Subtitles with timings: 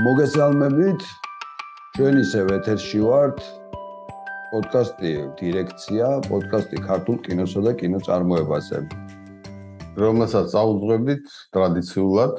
[0.00, 1.02] მოგესალმებით.
[1.96, 3.42] ჩვენ ისევ ეთერში ვართ.
[4.52, 8.78] პოდკასტი დირექცია, პოდკასტი ქართულ კინოსა და კინოწარმოებაზე.
[10.00, 12.34] რომელსაც აუძღვებით ტრადიციულად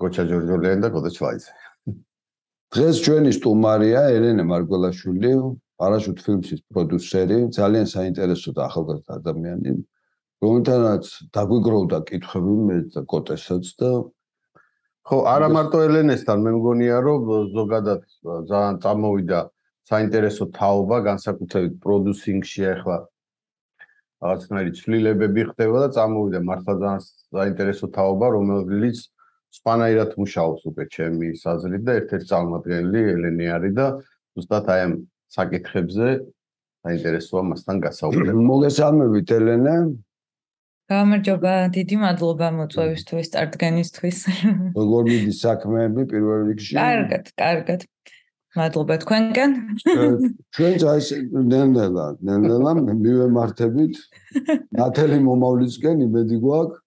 [0.00, 1.52] გოჩა ჯორჯოლიანი და გოდა ჩვაიძე.
[2.72, 5.32] დღეს ჩვენი სტუმარია ელენე მარგველაშვილი,
[5.76, 9.72] პარაშუტ ფილმსის პროდიუსერი, ძალიან საინტერესო და ახალგაზრდა ადამიანი,
[10.40, 11.04] რომელთანაც
[11.36, 13.90] დაგვიგროვდა კითხვები მე და კოტესაც და
[15.08, 17.20] ხო, არა მარტო ელენესთან, მე მგონია, რომ
[17.56, 18.02] ზოგადად
[18.50, 19.38] ძალიან წამოვიდა
[19.88, 22.96] საინტერესო თაობა, განსაკუთრებით პროდიუსინგში ახლა
[24.20, 28.98] რაღაცნაირი ცვლილებები ხდება და წამოვიდა მართლა ძალიან საინტერესო თაობა, რომელიც
[29.56, 33.86] სპანაირად მუშაობს უკვე ჩემი საზრით და ერთ-ერთი წარმომადგენელი ელენე არის და
[34.36, 34.92] ზუსტად აი ამ
[35.32, 36.08] საკითხებზე
[36.84, 38.44] საინტერესოა მასთან გასაუბრება.
[38.52, 39.76] მოგესალმებით ელენე.
[40.88, 44.18] გამარჯობა, დიდი მადლობა მოწვევისთვის, წარდგენისთვის.
[44.72, 46.72] როგორ მიდის საქმეები პირველ რიგში?
[46.80, 47.84] კარგად, კარგად.
[48.56, 49.50] მადლობა თქვენგან.
[50.56, 51.08] ჩვენ წაის
[51.52, 52.72] ნენელა, ნენელა
[53.04, 53.94] მივემართებით.
[54.80, 56.80] ნათელი მომავლისკენ იმედი გვაქვს.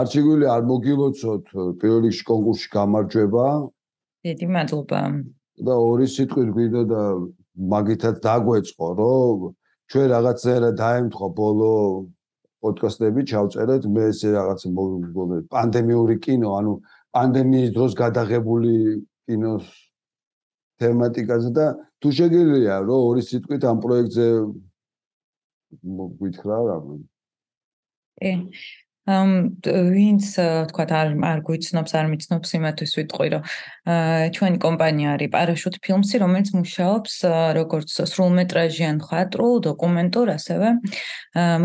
[0.00, 1.44] არჩიგვილი არ მოგილოცოთ
[1.80, 3.46] პირველ რიგში კონკურსში გამარჯვება.
[4.24, 5.00] დიდი მადლობა.
[5.66, 7.02] და ორი სიტყვით გვინდა და
[7.56, 9.38] მაგითაც დაგვეწყო, რომ
[9.92, 11.72] ჩვენ რაღაცა დაემთხო ბოლო
[12.66, 16.72] პოდკასტები ჩავწერეთ, მე ესე რაღაც მგონი პანდემიური კინო, ანუ
[17.16, 18.72] პანდემიის დროს გადაღებული
[19.26, 19.66] კინოს
[20.82, 21.66] თემატიკაზე და
[22.02, 24.26] თუ შეგიძლია რომ ორი სიტყვით ამ პროექტზე
[26.20, 26.76] გითხრა რა.
[28.20, 28.32] კი.
[29.06, 30.24] ვინც
[30.70, 33.42] თქვა არ არ გვიცნობს არ მიცნობს იმათვის ვიტყვი რომ
[34.34, 37.14] ჩვენი კომპანია არის პარაშუტ ფილმსი რომელიც მუშაობს
[37.58, 40.68] როგორც სრულმეტრაჟიან ხატრულ დოკუმენტურ ასევე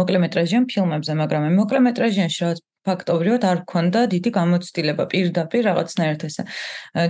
[0.02, 6.44] მოკლემეტრაჟიან ფილმებზე მაგრამ მოკლემეტრაჟიანში რაღაც ფაქტობრივად არ გქონდა დიდი გამოცდილება პირდაპირ რაღაცნაირად ესე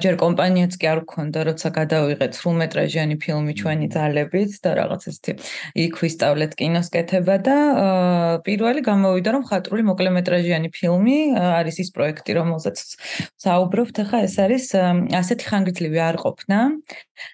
[0.03, 5.33] ჯერ კომპანიაც კი არ გქონდა როცა გადავიღეთ სრულმეტრაჟიანი ფილმი ჩვენი ძალებით და რაღაც ესეთი
[5.85, 7.57] იქ ვისწავლეთ კინოს კეთება და
[8.47, 12.77] პირველი გამოვიდა რომ ხატრული მოკლემეტრაჟიანი ფილმი არის ის პროექტი რომელზეც
[13.45, 13.95] საუბრობთ.
[14.03, 14.65] ახლა ეს არის
[15.21, 16.59] ასეთი ხანგრძლივი არ ყოფნა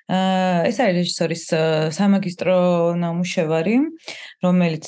[0.08, 1.44] ეს არის რეჟისორის
[1.98, 2.58] სამაგისტრო
[3.02, 3.76] ნამუშევარი
[4.46, 4.88] რომელიც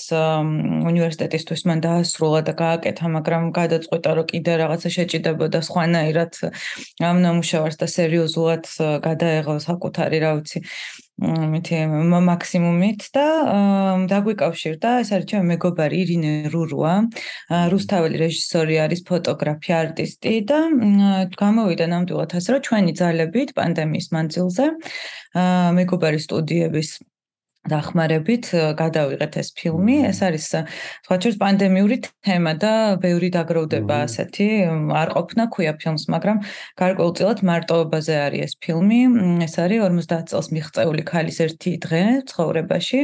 [0.92, 6.34] უნივერსიტეტისთვის მან დაასრულა და გააკეთა მაგრამ გადაწყვეტა რომ კიდე რაღაცა შეჭიდებოდა სხვანაირად
[7.10, 8.72] ამ ნამუშევარს და სერიოზულად
[9.08, 10.60] გადაეღო საკუთარი რა ვიცი
[11.20, 11.80] მითი
[12.28, 13.26] მაქსიმუმით და
[14.12, 16.94] დაგვიკავშირდა ეს არის ჩემი მეგობარი ირინე რურუა.
[17.74, 20.60] რუსთაველი რეჟისორი არის ფოტოგრაფი არტისტი და
[21.44, 24.66] გამოვიდა ნამდვილად ასე რომ ჩვენი ძალებით პანდემიის მანძილზე
[25.80, 26.90] მეგობარი სტუდიების
[27.68, 29.96] დახმარებით გადავიღეთ ეს ფილმი.
[30.10, 30.46] ეს არის
[31.04, 34.48] თქვა შეიძლება პანდემიური თემა და ბევრი დაგროვდება ასეთი.
[34.96, 36.38] არ ყოფნა ქვია ფილმს, მაგრამ
[36.80, 39.02] გარკვეულწილად მარტოობაზე არის ეს ფილმი.
[39.44, 43.00] ეს არის 50 წელს მიღწეული ქალის ერთი დღე ცხოვრებაში,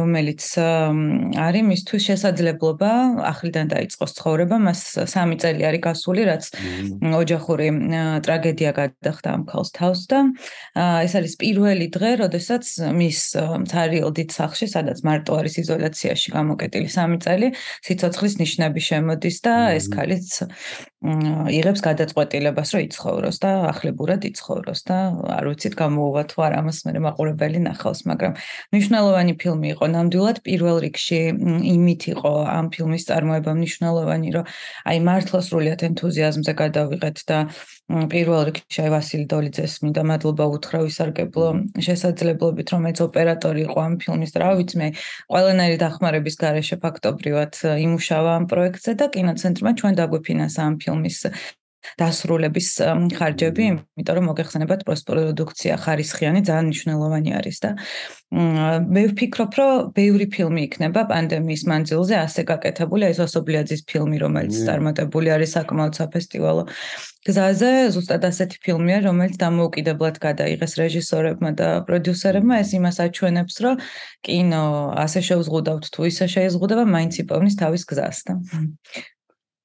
[0.00, 0.42] რომელიც
[1.46, 2.92] არის მისთვის შესაძლებლობა
[3.32, 4.56] ახლიდან დაიწყოს ცხოვრება.
[4.60, 6.44] მას 3 წელი არის გასული, რაც
[7.00, 7.68] ოჯახური
[8.24, 10.18] ტრაგედია გადახდა ამ ქალს თავს და
[10.76, 13.21] ეს არის პირველი დღე, როდესაც მის
[13.64, 17.48] მცარიელ დიდ სახში, სადაც მარტო არის იზოლაციაში გამოკეტილი 3 წელი,
[17.86, 20.28] სიცოცხლის ნიშნები შემოდის და ეს ქალიც
[21.02, 24.98] იღებს გადაწყვეტილებას, რომ იცხოვროს და ახლებურად იცხოვროს და
[25.34, 28.32] არ ვიცით გამოუვა თუ არა ამას მე მაყურებელი ნახავს, მაგრამ
[28.70, 29.84] მნიშვნელოვანი ფილმი იყო.
[29.96, 31.20] ნამდვილად პირველ რიგში
[31.74, 34.44] იმით იყო ამ ფილმის წარმოება მნიშვნელოვანი, რომ
[34.86, 37.38] აი მართლა სრულიად ენთუზიაზმზე გადავიღეთ და
[37.90, 41.46] პირველ რიგში აი ვასილი დოლიძეს მინდა მადლობა უთხრა ვისარგებლო
[41.86, 44.88] შესაძლებლობით რომელიც ოპერატორი იყო ამ ფილმის რა ვიცი მე
[45.28, 51.18] ყველანაირი დახმარების გარეშე ფაქტობრივად იმუშავა ამ პროექტზე და კინოცენტრმა ჩვენ დაგვიფინანსა ამ ფილმის
[52.00, 52.68] დასრულების
[53.18, 53.64] ხარჯები,
[53.98, 57.70] იმიტომ რომ მოგეხსენებათ პოსტპროდუქცია ხარისხიანი ძალიან მნიშვნელოვანი არის და
[58.32, 65.28] მე ვფიქრობ, რომ ბევრი ფილმი იქნება პანდემიის მანძილზე ასე გაკეთებული, ეს ოსობლიაძის ფილმი, რომელიც წარმატებული
[65.36, 66.64] არის საკმაოდ საფესტივალო
[67.28, 73.84] გზაზე, ზუსტად ასეთი ფილმია, რომელიც დამოუკიდებლად გადაიღეს რეჟისორებმა და პროდიუსერებმა, ეს იმას აჩვენებს, რომ
[74.26, 74.64] კინო
[75.04, 78.34] ასე შეუზღუდავთ თუ ისე შეიზღუდება, მაინც იპოვნის თავის გზას და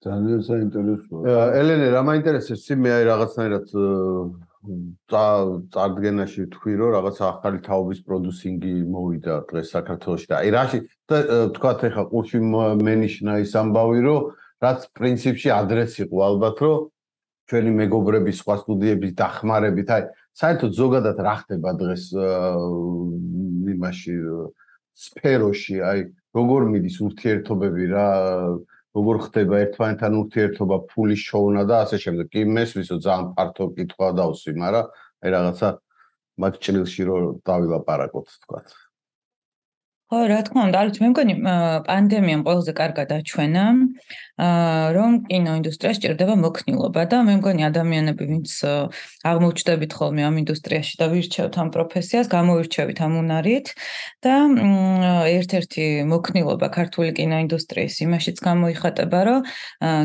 [0.08, 1.22] ძალიან საინტერესოა.
[1.62, 3.68] ელენე, რა მაინტერესებს მე აი რაღაცნაირად
[5.08, 10.80] წარდგენაში თქვი რომ რაღაც ახალი თაობის პროდიუსინგი მოვიდა დღეს საქართველოში და აი რაში
[11.56, 12.40] თქვათ ეხა ყურში
[12.84, 14.20] მენიშნა ის ამბავი რომ
[14.66, 16.78] რაც პრინციპში ადრეს იყო ალბათ რომ
[17.48, 20.04] ჩვენი მეგობრების სხვა სტუდიების დახმარებით აი
[20.42, 22.04] საერთოდ ზოგადად რა ხდება დღეს
[23.78, 24.16] იმაში
[25.08, 26.00] სფეროში აი
[26.36, 28.08] როგორ მიდის ურთიერთობები რა
[28.98, 32.26] როგორ ხდება ერთმანეთთან ურთიერთობა, ფულის შოვნა და ასე შემდეგ.
[32.34, 34.86] კი მესვისო ძალიან ფართო კითხვა დავსვი, მაგრამ
[35.22, 35.70] აი რაღაცა
[36.42, 38.60] მაგ ჭრილში რო დავილაპარაკოთ, თქვა.
[40.08, 41.34] ხო, რა თქმა უნდა, არც მე მგონი
[41.84, 43.64] პანდემიამ ყველაზე კარგად აჩვენა,
[44.96, 48.50] რომ კინოინდუსტრია სჭირდება მოქნილობა და მე მგონი ადამიანები, ვინც
[49.28, 53.68] აღმოჩნდებით ხოლმე ამ ინდუსტრიაში და ვირჩევთ ამ პროფესიას, გამოვირჩევით ამ უნარით
[54.24, 54.36] და
[55.28, 59.40] ერთ-ერთი მოქნილობა ქართული კინოინდუსტრიის იმაშიც გამოიხატება, რომ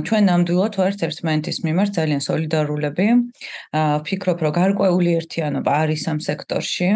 [0.02, 3.06] ჩვენ ნამდვილად ვართ ერთმანეთის მიმართ ძალიან სოლიდარულები.
[4.02, 6.88] ვფიქრობ, რომ გარკვეული ერთიანობა არის ამ სექტორში.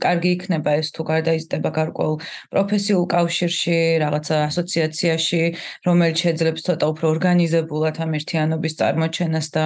[0.00, 2.16] კარგი იქნება ეს თუ გარდაიზრდება გარკვეული გარკვეულ
[2.54, 5.42] პროფესიულ კავშირში, რაღაცა ასოციაციაში,
[5.86, 9.64] რომელიც შეძლებს ცოტა უფრო ორგანიზებულად ამ ერთიანობის წარმოჩენას და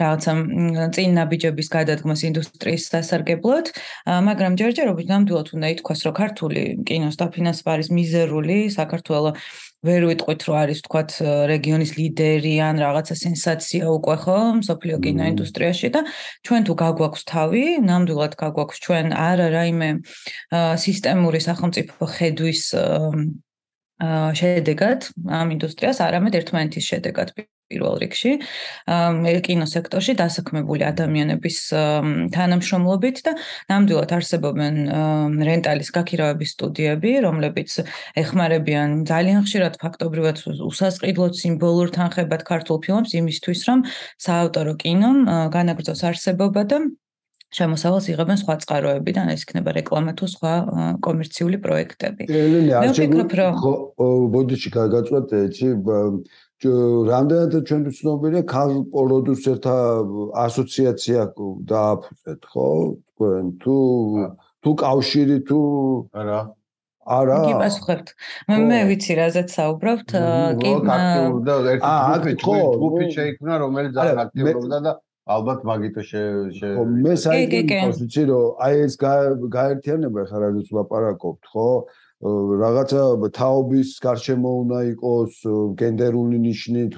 [0.00, 0.32] რაღაცა
[0.94, 3.66] წინ ნაბიჯების გადადგმას ინდუსტრიის სასარგებლოდ,
[4.28, 10.56] მაგრამ ჯერჯერობით ნამდვილად უნდა ითქვას, რომ ქართული კინოს დაფინანსება არის მიზერული, საქართველოს ვერ ვიტყვით რომ
[10.64, 11.10] არის თქვათ
[11.52, 14.38] რეგიონის ლიდერი ან რაღაცა სენსაცია უკვე ხო
[14.68, 16.00] სოფლიო კინოინდუსტრიაში და
[16.48, 19.90] ჩვენ თუ გაგვაქვს თავი, ნამდვილად გაგვაქვს ჩვენ არა რაიმე
[20.84, 22.62] სისტემური სახელმწიფო ხედვის
[24.40, 25.00] შედეგად
[25.40, 27.28] ამ ინდუსტრიას, არამედ ერთმანეთის შედეგად
[27.72, 28.32] პირველ რიგში
[29.44, 31.58] კინო სექტორში დასაქმებული ადამიანების
[32.34, 33.32] თანამშრომლობით და
[33.72, 34.74] ნამდვილად არსებობენ
[35.48, 37.70] რენტალის გაქირავების სტუდიები, რომლებიც
[38.20, 40.36] ეხმარებიან ძალიან ხშირად ფაქტობრივად
[40.70, 43.88] უსასყიდლოდ სიმბოლურ თანხებად ქართულ ფილმებს იმისთვის, რომ
[44.20, 45.18] საავტორო კინომ
[45.54, 46.78] განაგრძოს არსებობა და
[47.54, 50.52] შემოსავალს იღებენ სხვა წყაროებიდან, ეს იქნება რეკლამა თუ სხვა
[51.06, 52.26] კომერციული პროექტები.
[52.26, 53.52] მე ვფიქრობ, რომ
[54.34, 55.68] ბოდიში გაგაწვეთ, იცი,
[57.10, 59.76] რამდენად ჩვენ ვცნობილია ქალ პროდიუსერთა
[60.46, 61.20] ასოციაცია
[61.70, 62.68] დააფუძეთ, ხო?
[63.14, 63.78] თქვენ თუ
[64.64, 65.60] თუ კავშირი თუ
[66.20, 66.40] არა?
[67.04, 68.12] არა კი პასუხებთ
[68.48, 70.12] მე მე ვიცი რაზეც საუბრობთ
[70.60, 71.56] კი აქტიურობდა
[72.16, 74.92] ერთი ჯგუფი შეიქმნა რომელიც ძალიან აქტიურობდა და
[75.34, 76.22] ალბათ მაგითო შე
[77.04, 81.68] მე საერთოდ ვიცი რომ აი ეს გაერთიანება ხარ რაზეც ვაპარაკობთ ხო
[82.24, 83.02] რაღაცა
[83.36, 85.32] თაობის გარშემო უნდა იყოს
[85.80, 86.94] გენდერული ნიშნით.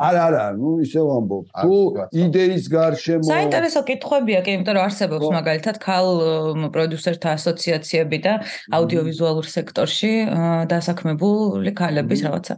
[0.00, 1.44] არა არა ნუ ისე ვამბობ.
[1.60, 1.74] თუ
[2.24, 6.06] იდეის გარშემო საინტერესო კითხვებია კი იმიტომ რომ არსებობს მაგალითად ქალ
[6.72, 8.32] პროდიუსერთა ასოციაციები და
[8.76, 10.12] აუდიოვიზუალურ სექტორში
[10.72, 12.54] დასაქმებული ქალების რაღაცა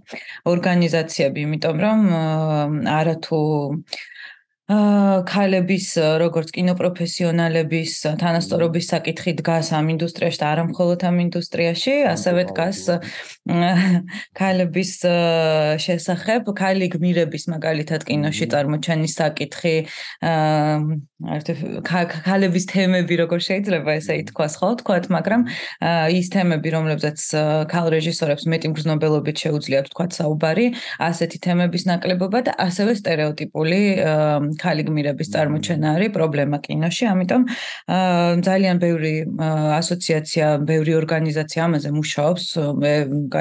[0.54, 1.38] ორგანიზაციები.
[1.46, 1.98] იმიტომ რომ
[2.86, 3.40] არა თუ
[4.70, 5.86] ქალების
[6.22, 12.78] როგორც კინოპროფესიონალების თანასწორობის საკითხი დგას ამ ინდუსტრიაში და არა მხოლოდ ამ ინდუსტრიაში, ასევე დგას
[14.40, 14.92] ქალების
[15.86, 19.74] შესახებ, ქალი გმირების მაგალითად კინოში წარმოჩენის საკითხი,
[21.20, 25.42] ქალების თემები როგორ შეიძლება ესე ითქვას, ხო, თქვათ, მაგრამ
[26.16, 27.20] ის თემები, რომლებზეც
[27.68, 33.80] ქალ რეჟისორებს მეტი მგრძნობელობით შეუძლიათ თქვათ საუბარი, ასეთი თემების ნაკლებობა და ასევე სტერეოტიპული
[34.64, 37.42] ქალი გმირების წარმოჩენა არის პრობლემა კინოში, ამიტომ
[38.48, 39.14] ძალიან ბევრი
[39.76, 42.44] ასოციაცია, ბევრი ორგანიზაცია ამაზე მუშაობს,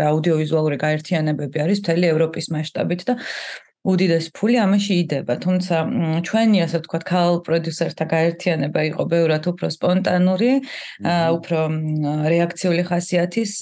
[0.10, 3.14] აუდიოვიზუალური გაერთიანებები არის მთელი ევროპის მასშტაბით და
[3.88, 5.76] უდიდეს ფული ამაში იდება, თუმცა
[6.28, 10.52] ჩვენი ასე ვთქვათ, ქალ პროდიუსერთა გაერთიანება იყო ბევრად უფრო სპონტანური,
[11.08, 11.60] უფრო
[12.28, 13.54] რეაქციული ხასიათის,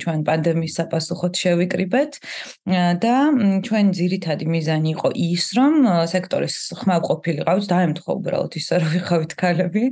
[0.00, 2.12] ჩვენ პანდემიის საფასუხოდ შევიკრიბეთ
[3.04, 3.16] და
[3.68, 5.74] ჩვენ ძირითადი მიზანი იყო ის, რომ
[6.08, 9.84] სექტორის ხმაყოფილიყავით, დაემთხვა უბრალოდ ის, რომ ვიხავით ქალები.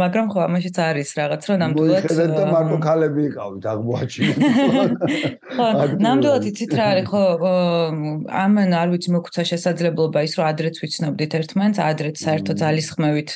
[0.00, 4.38] მაგრამ ხო, ამაშიც არის რაღაც, რომ ნამდვილად მოიხედეთ და მარტო ქალები იყავით, აღმოაჩინეთ.
[5.54, 5.68] ხო,
[6.00, 7.24] ნამდვილად იცით რა არის, ხო,
[8.32, 13.30] ამ ამან არ ვიცი მოგცა შესაძლებლობა ის რომ ადრეც ვიცნობდით ერთმანეთს ადრეც საერთო ძალისხმევით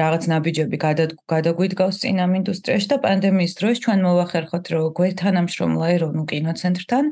[0.00, 7.04] რაღაც ნაბიჯები გადაგვიდგავს წინ ამ ინდუსტრიაში და პანდემიის დროს ჩვენ მოვახერხოთ რომ გვეთანამშრომლა ეროვნულ კინოცენტრთან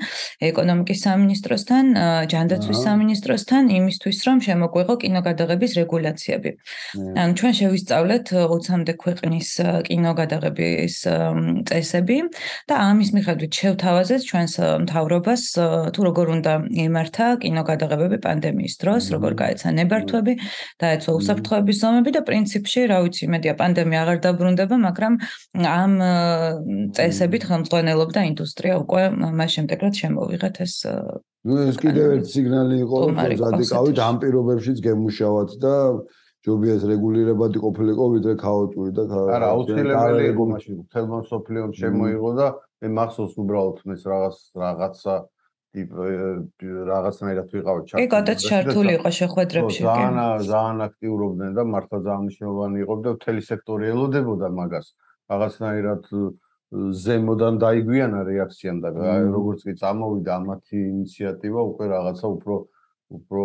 [0.48, 1.84] ეკონომიკის სამინისტროსთან
[2.32, 6.50] ჯანდაცვის სამინისტროსთან იმისთვის რომ შემოგვეღო კინოგადაღების რეგულაციები.
[7.20, 9.48] ანუ ჩვენ შევისწავლეთ 20-მდე ქვეყნის
[9.90, 10.96] კინოგადაღების
[11.68, 12.18] წესები
[12.72, 14.54] და ამის მიხედვით შევთავაზეთ ჩვენს
[14.88, 15.42] მთავრობას
[15.92, 16.52] თუ როგორ უნდა
[16.88, 20.34] ემართა კინოგადაღებები პანდემიის დროს, როგორ გაეცა ნებართვები,
[20.82, 25.14] დაეცვა უსაფრთხოების ზომები და პრინციპში, რა ვიცი, მედია პანდემია აღარ დაბრუნდება, მაგრამ
[25.74, 25.92] ამ
[26.96, 30.74] წესებით ხელმძღვანელობდა ინდუსტრია უკვე მას შემდეგ რაც შემოვიღეთ ეს
[31.44, 35.74] ნუ ეს კიდევ ერთი სიგნალი იყო, რომ ზადიკავით ამ პირობებშიც გემუშავათ და
[36.44, 40.80] ჯობია ეს რეგულირებადი ყოფილიყო ვიდრე ქაოტური და არა აუცილებელი იყო მაშინ.
[40.92, 42.48] თელმონ სოფლიონ შემოიღო და
[42.84, 45.14] მე მახსოვს უბრალოდ ეს რაღაც რაღაცა
[45.74, 48.02] რაღაცნაირად ვიყავ ჩართული.
[48.02, 49.80] კი, გადაც ჩართული იყო შეხვედრებში.
[49.82, 50.16] ძალიან
[50.50, 54.86] ძალიან აქტიურობდნენ და მართლა ძალიან მნიშვნელოვანი იყო და მთელი სექტორი ელოდებოდა მაგას.
[55.30, 56.02] რაღაცნაირად
[56.74, 58.88] ზემოდან დაიგვიანა რეაქციამ და
[59.30, 62.54] როგორც კი წამოვიდა ამათი ინიციატივა უკვე რაღაცა უფრო
[63.14, 63.44] უფრო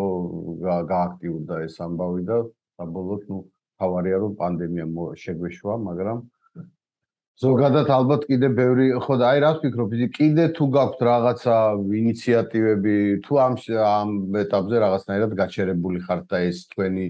[0.89, 2.37] გააქტიურდა ეს ამბავი და
[2.79, 3.37] საბოლოოდ ნუ
[3.79, 4.85] თავარია რომ პანდემია
[5.23, 6.17] შეგვეშვა მაგრამ
[7.39, 11.55] ზოგადად ალბათ კიდე ბევრი ხო და აი რას ვფიქრობ ისე კიდე თუ გაქვთ რაღაცა
[12.01, 14.09] ინიციატივები თუ ამ ამ
[14.43, 17.05] ეტაპზე რაღაცნაირად გაჩერებული ხართ და ეს თქვენი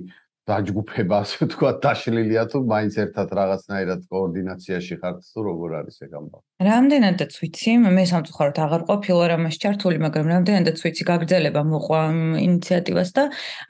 [0.49, 6.45] დაჯგუფება ასე თქვა დაშლილია თუ მაინც ერთად რაღაცნაირად კოორდინაციაში ხართ თუ როგორ არის ეგ ამბავი?
[6.69, 12.01] რამდენადაც ვიცი მე სამწუხაროდ აღარ ყოფილი ვარ ამაში ჩართული მაგრამ რამდენადაც ვიცი გაგრძელება მოყვა
[12.47, 13.23] ინიციატივას და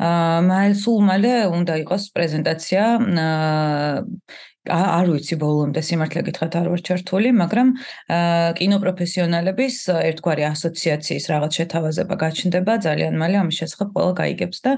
[0.08, 2.84] აა სულ მალე უნდა იყოს პრეზენტაცია
[4.69, 7.67] არ ვიცი ბოლომდე სიმართლე გითხრათ არ ვარ ჩართული, მაგრამ
[8.59, 9.75] კინოპროფესიონალების
[10.09, 14.71] ერთგვარი ასოციაციის რაღაც შეთავაზება გაჩნდება ძალიან მალე ამის შესახებ ყველა გაიგებს და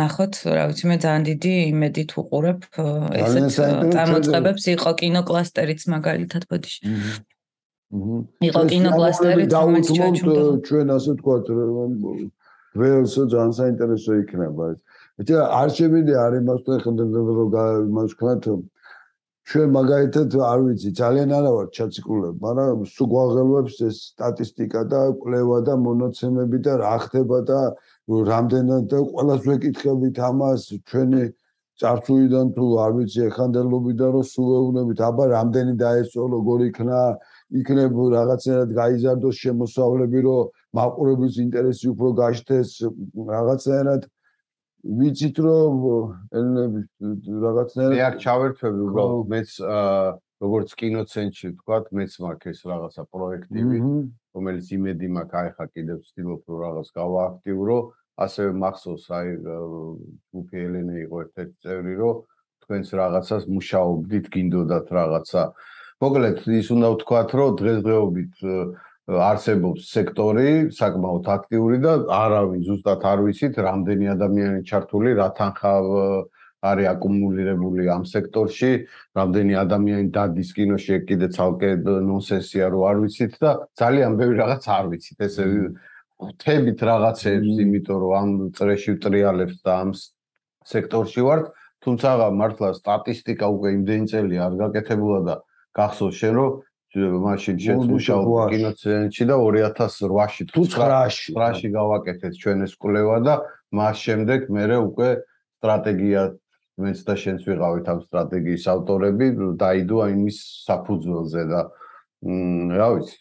[0.00, 2.60] ნახოთ, რა ვიცი მე ძალიან დიდი იმედით უყურებ
[3.24, 3.46] ესეთ
[3.94, 4.64] წამოწყებებს.
[4.74, 6.80] იყო კინოკლასტერიც მაგალითად ბოდიში.
[8.48, 10.12] იყო კინოკლასტერიც რომელიც ჩვენ
[10.66, 11.44] ჩვენ ასე ვთქვათ
[12.74, 14.78] ველს ძალიან საინტერესო იქნება ეს.
[15.22, 16.90] ეტა არ შემიძლია არ იმას ხდება
[17.38, 17.52] რომ
[17.86, 18.42] იმას ვქნათ
[19.44, 25.58] ჩვენ მაგალითად არ ვიცი ძალიან არა ვარ ჩაციკულებ, მაგრამ სულ გვაღელვებს ეს სტატისტიკა და კვლევა
[25.68, 27.60] და მონაცემები და რა ხდება და
[28.30, 31.24] რამდენად და ყველას ვეკითხებით ამას ჩვენი
[31.80, 37.00] წარსულიდან თუ არ ვიცი ეხანდელობიდან რომ სულ ეუბნებით აბა რამდენი დაესწრო როგორ იქნა
[37.60, 42.70] იქნებ რაღაცნაირად გაიზარდოს შემოსავლები რომ მაყურებლის ინტერესი უფრო გაშთეს
[43.34, 44.02] რაღაცნაირად
[44.84, 45.84] ვიცით რომ
[46.36, 46.88] ელენების
[47.44, 49.50] რაღაცნაირად მე არ ჩავერთვები უბრალოდ მეც
[50.44, 53.80] როგორც კინოცენტრში ვთქვათ მეც მაქვს ეს რაღაცა პროექტივი
[54.36, 57.78] რომელიც იმედი მაქვს აი ხა კიდევ ვცდილობ რომ რაღაც გავააქტიურო
[58.24, 62.16] ასევე მახსოვს აი ჯუფი ელენე იყო ერთ-ერთი წევრი რომ
[62.64, 65.42] თქვენს რაღაცას მუშაობდით გინდოდათ რაღაცა.
[66.02, 68.34] მოკლედ ის უნდა ვთქვათ რომ დღესდღეობით
[69.04, 75.72] არსებობს სექტორი საკმაოდ აქტიური და არავინ ზუსტად არ ვიცით რამდენი ადამიანი ჩართული რა თანხა
[76.64, 78.70] არის აკუმულირებული ამ სექტორში
[79.18, 84.84] რამდენი ადამიანი დადის კინოში კიდე ცალკე ნონსენსია რო არ ვიცით და ძალიან ბევრი რაღაც არ
[84.88, 85.18] ვიცით.
[85.28, 85.44] ესე
[86.24, 89.90] ხვთებით რაღაცებს იმიტომ რომ ამ წრეში ვტრიალებს და ამ
[90.64, 91.44] სექტორში ვართ
[91.84, 92.08] თუმცა
[92.40, 95.34] მართლა სტატისტიკა უკვე იმდენი წელი არ გაკეთებულა და
[95.76, 96.50] გახსოვს შენ რომ
[96.94, 98.22] მაშინ შეწმუშავ
[98.54, 103.34] კინოცენტრში და 2008-ში თუ 9-ში 9-ში გავაკეთეთ ჩვენ ეს კვლევა და
[103.74, 105.08] მას შემდეგ მე უკვე
[105.58, 106.22] სტრატეგია
[106.84, 109.26] მეც და შენც ვიყავით ამ სტრატეგიის ავტორები
[109.62, 111.60] დაიდო იმის საფუძველზე და
[112.78, 113.16] რა ვიცი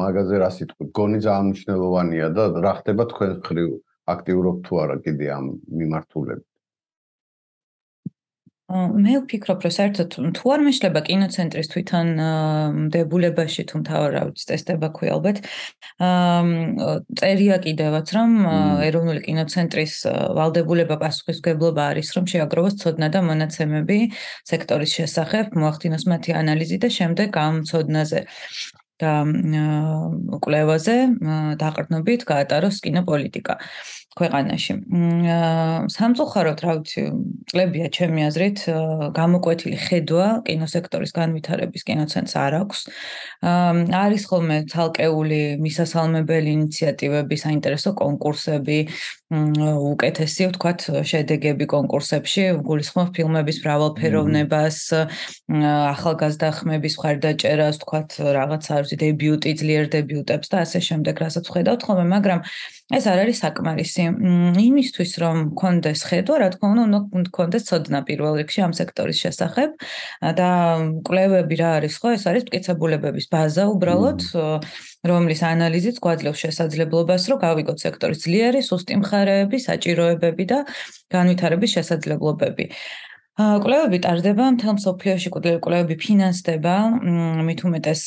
[0.00, 0.84] მაგაზე რა სიტყვი.
[0.94, 3.70] გონი ძალიან მნიშვნელოვანია და რა ხდება თქვენ ხრივ?
[4.08, 6.47] აქტიურობ თუ არა კიდე ამ მიმართულებით
[8.68, 12.08] მე ვფიქრობ, რომ საერთოდ თუ არ მეშლება კინოცენტრის თვითონ
[12.92, 15.40] დებულებაში თუ მთავარ რა ვიცი ტესტება ქვია ალბათ.
[16.04, 18.34] აა წერია კიდევაც რომ
[18.88, 19.94] ეროვნული კინოცენტრის
[20.36, 23.98] ვალდებულება პასუხისგებლობა არის რომ შეაგროვოს ცოდნა და მონაცემები
[24.52, 28.20] სექტორის შესახებ, მოახდინოს მათი ანალიზი და შემდეგ ამ ცოდნაზე
[28.98, 29.12] და
[30.44, 30.96] კვლევაზე
[31.62, 33.54] დაყრდნობით გაატაროს კინოპოლიტიკა.
[34.18, 34.74] ქვეყანაში.
[35.94, 37.02] სამწუხაროდ, რა ვიცი,
[37.50, 38.58] წლებია ჩემი აზრით,
[39.14, 42.80] გამოკვეთილი ხედვა კინოსექტორის განვითარების კინოცენტრს არ აქვს.
[44.02, 48.78] არის ხოლმე ცალკეული მისასალმებელი ინიციატივები, საინტერესო კონკურსები,
[49.28, 54.78] უკეთესი, ვთქვათ, შედეგები კონკურსებში, გულისხმობ ფილმების მრავალფეროვნებას,
[55.52, 61.80] ახალგაზრდა ხმების მხარდაჭერას, ვთქვათ, რაღაც არ ვიცი, დებიუტი, ძლიერ დებიუტებს და ასე შემდეგ, რასაც ვხედავთ
[61.84, 62.40] ხოლმე, მაგრამ
[62.88, 64.04] ეს არ არის საკმარისი.
[64.64, 69.70] იმისთვის რომ კონდეს ხედვა, რა თქმა უნდა, უნდა კონდეს ცოდნა პირველ რიგში ამ სექტორის შესახებ
[70.40, 70.48] და
[71.04, 72.08] კვლევები რა არის ხო?
[72.16, 74.20] ეს არის მტკიცებულებების ბაზა უბრალოდ,
[75.04, 80.58] რომლის ანალიზით გვაძლევს შესაძლებლობას, რომ გავიგოთ სექტორის ძლიერი, სუსტი მხარეები, საჭიროებები და
[81.10, 82.66] განვითარების შესაძლებლობები.
[83.38, 85.30] კვლევები ტარდება მთელ მსოფლიოში,
[85.62, 86.74] კვლევები ფინანსდება,
[87.46, 88.02] მით უმეტეს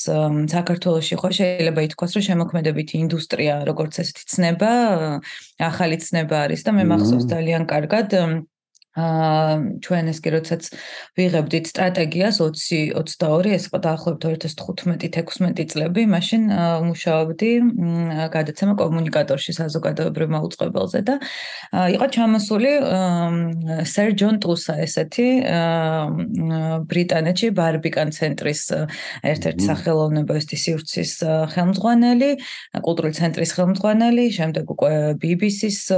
[0.51, 4.71] საქართველოში ხო შეიძლება ითქვას, რომ შემოქმედებითი ინდუსტრია როგორც ესეთი ცნება,
[5.55, 8.07] ახალი ცნება არის და მე მახსოვს ძალიან კარგად
[8.91, 10.63] აა ჩვენ ეს კი როდესაც
[11.15, 16.41] ვიღებდით სტრატეგიას 20-22 ეს დაახლოებით 2015-16 წლები, მაშინ
[16.91, 17.51] მუშაობდი
[18.35, 21.15] გადაცემა კომუნიკატორში საზოგადოებრივ მოუწყებელზე და
[21.71, 22.71] იყო ჩამოსული
[23.87, 25.27] სერ ჯონ ტუსა ესეთი
[26.91, 28.61] ბრიტანეთში ბარბიკან ცენტრის
[29.23, 31.13] ერთ-ერთი სახელოვნებო სივრცის
[31.55, 32.31] ხელმძღვანელი,
[32.83, 35.95] კულტურული ცენტრის ხელმძღვანელი, შემდეგ უკვე BBC-ს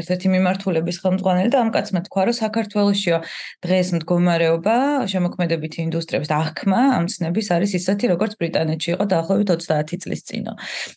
[0.00, 3.16] ერთ-ერთი მიმართულების ხელმძღვანელი და ამ კაცმა თქვა, რომ საქართველოსიო
[3.60, 4.76] დღეს მდგომარეობა
[5.12, 10.48] შემოქმედებითი ინდუსტრიების აღქმა ამ ცნების არის ისეთი, როგორც ბრიტანეთში იყო დაახლოებით 30 წლის წინ.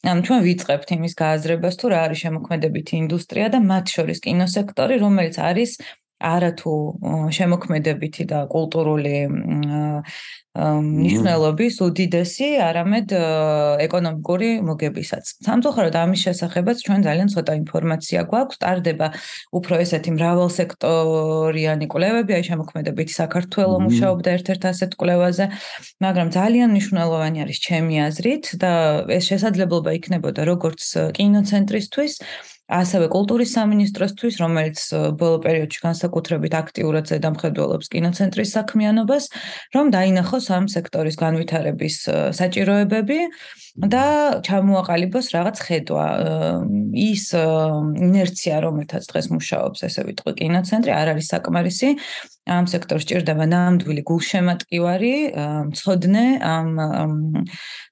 [0.08, 5.36] ანუ ჩვენ ვიწყებთ იმის გააზრებას, თუ რა არის შემოქმედებითი ინდუსტრია და მათ შორის კინოსექტორი, რომელიც
[5.44, 5.72] არის
[6.20, 6.76] არათუ
[7.32, 9.16] შემოქმედებითი და კულტურული
[10.60, 13.14] ნიშნულობის უდიდესი, არამედ
[13.86, 15.24] ეკონომიკური მოგებისაც.
[15.46, 18.60] სამწუხაროდ ამის შესახებაც ჩვენ ძალიან ცოტა ინფორმაცია გვაქვს.
[18.60, 19.08] ტარდება
[19.56, 25.46] უფრო ესეთი მრავალსექტორიანი კვლევები, აი შემოქმედებითი საქართველოს მუშაობდა ერთ-ერთ ასეთ კვლევაზე,
[26.04, 28.74] მაგრამ ძალიან მნიშვნელოვანი არის ჩემი აზრით და
[29.08, 30.82] ეს შესაძლებლობა იქნებოდა როგორც
[31.16, 32.14] კინოცენტრისთვის
[32.70, 34.80] ასევე კულტურის სამინისტროსთვის, რომელიც
[35.18, 39.24] ბოლო პერიოდში განსაკუთრებით აქტიურად ზედამხედველობს კინოცენტრის საქმიანობას,
[39.74, 41.96] რომ დაინახოს ამ სექტორის განვითარების
[42.40, 43.20] საჭიროებები
[43.90, 44.06] და
[44.46, 46.08] ჩამოაყალიბოს რაღაც ხედვა.
[46.94, 51.90] ის ინერცია, რომელთაც დღეს მუშაობს, ესე ვიტყვი, კინოცენტრი არ არის საკმარისი.
[52.50, 55.14] ამ სექტორს ჭირდება ნამდვილი გულშემატკივარი,
[55.70, 56.70] მწოდნე ამ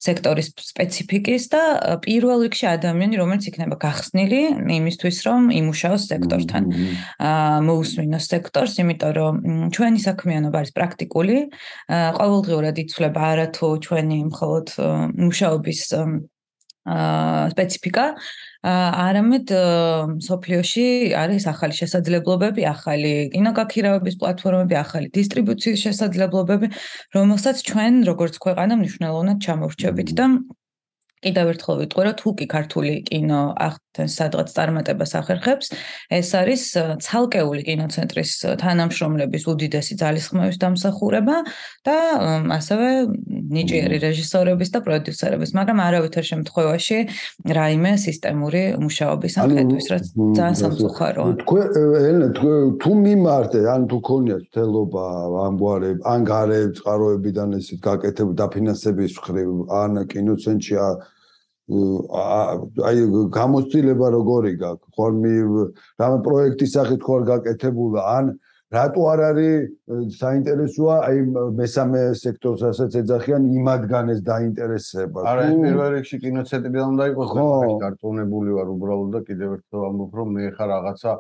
[0.02, 1.62] სექტორის სპეციფიკის და
[2.06, 4.42] პირველ რიგში ადამიანი, რომელიც იქნება გახსნილი
[4.78, 6.64] იმისთვის, რომ იმუშაოს სექტორთან.
[7.22, 9.36] აა მოусმინოს სექტორს, იმიტომ რომ
[9.76, 11.38] ჩვენი საქმიანობა არის პრაქტიკული.
[12.20, 14.68] ყოველდღიურად იცვლება არათუ ჩვენი მხოლოდ
[15.22, 18.06] მუშაობის აა სპეციფიკა
[18.66, 19.54] არამედ
[20.26, 26.68] სოფლიოში არის ახალი შესაძლებლობები, ახალი კინოგაქირავების პლატფორმები, ახალი დისტრიბუციის შესაძლებლობები,
[27.16, 30.26] რომელსაც ჩვენ როგორც ქვეყანა მნიშვნელოვნად ჩამოვრჩებით და
[31.26, 35.68] კიდევ ერთხელ ვიტყვი, რომ თუ კი ქართული კინო ახდენს სადღაც წარმატებას ახერხებს,
[36.14, 36.64] ეს არის
[37.02, 38.32] ცალკეული კინოცენტრის
[38.62, 41.38] თანამშრომლების უდიდესი ძალისხმევის დამსახურება
[41.88, 41.98] და
[42.54, 42.88] ასევე
[43.58, 46.98] ნიჭიერი რეჟისორების და პროდიუსერების, მაგრამ არავითარ შემთხვევაში
[47.58, 50.06] რაიმე სისტემური მუშაობის ამხედვის, რაც
[50.38, 51.34] ძალიან სამწუხაროა.
[51.42, 52.18] თქვენ
[52.78, 55.06] თუ მიმართე, ან თუ ქონიათ თელობა
[55.48, 59.50] ამგვარებ, ან გარეთ წყაროებიდან ესეთ გაკეთებ დაფინანსების ხრივ,
[59.82, 60.76] ან კინოცენტრში
[61.68, 63.00] აი
[63.36, 64.88] გამოცდილება როგორი გაქვს?
[64.96, 65.32] ხოლმე
[66.00, 68.02] რამე პროექტის სახით ხო არ გაკეთებულა?
[68.18, 68.26] ან
[68.72, 70.96] რატო არ არის საინტერესოა?
[71.12, 71.18] აი
[71.60, 75.20] მესამე სექტორს რასაც ეძახიან იმადგან ეს დაინტერესება?
[75.28, 77.30] არა ეს პირველ რიგში კინოცენტრიდან უნდა იყოს
[77.84, 81.12] გარტონებული ვარ უბრალოდ და კიდევ ერთხელ ამბობ რომ მე ხარ რაღაცა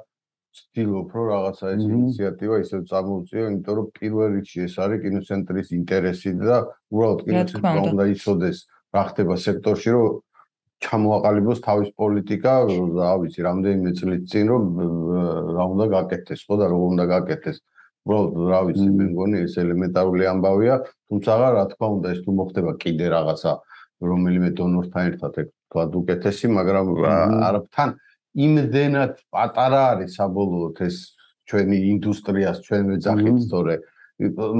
[0.57, 6.31] ვცდილობ რომ რაღაცა ეს ინიციატივა ისევ წარმოვწიო იმიტომ რომ პირველ რიგში ეს არის კინოცენტრის ინტერესი
[6.39, 6.57] და
[6.91, 8.57] უბრალოდ კინოცენტრმა უნდა იცოდეს
[8.95, 10.07] რა ხდება სექტორში რომ
[10.85, 12.51] ჩამოაყალიბოს თავის პოლიტიკა,
[12.97, 14.63] რა ვიცი, რამდენიმე წლის წინ რომ
[15.57, 17.57] რა უნდა გაკეთდეს, ხო და როგორ უნდა გაკეთდეს.
[18.07, 20.75] უბრალოდ რა ვიცი, მე მგონი ეს ელემენტარული ამბავია,
[21.11, 23.51] თუმცა რა თქმა უნდა ეს თუ მოხდება კიდე რაღაცა
[23.97, 26.85] რომელიმე დონორთან ერთად ეგ თქვა უკეთესი, მაგრამ
[27.47, 27.89] არაფთან
[28.47, 30.97] იმდენად პატარა არის საბოლოოდ ეს
[31.49, 33.75] ჩვენი ინდუსტრიას, ჩვენ მეძახით, თორე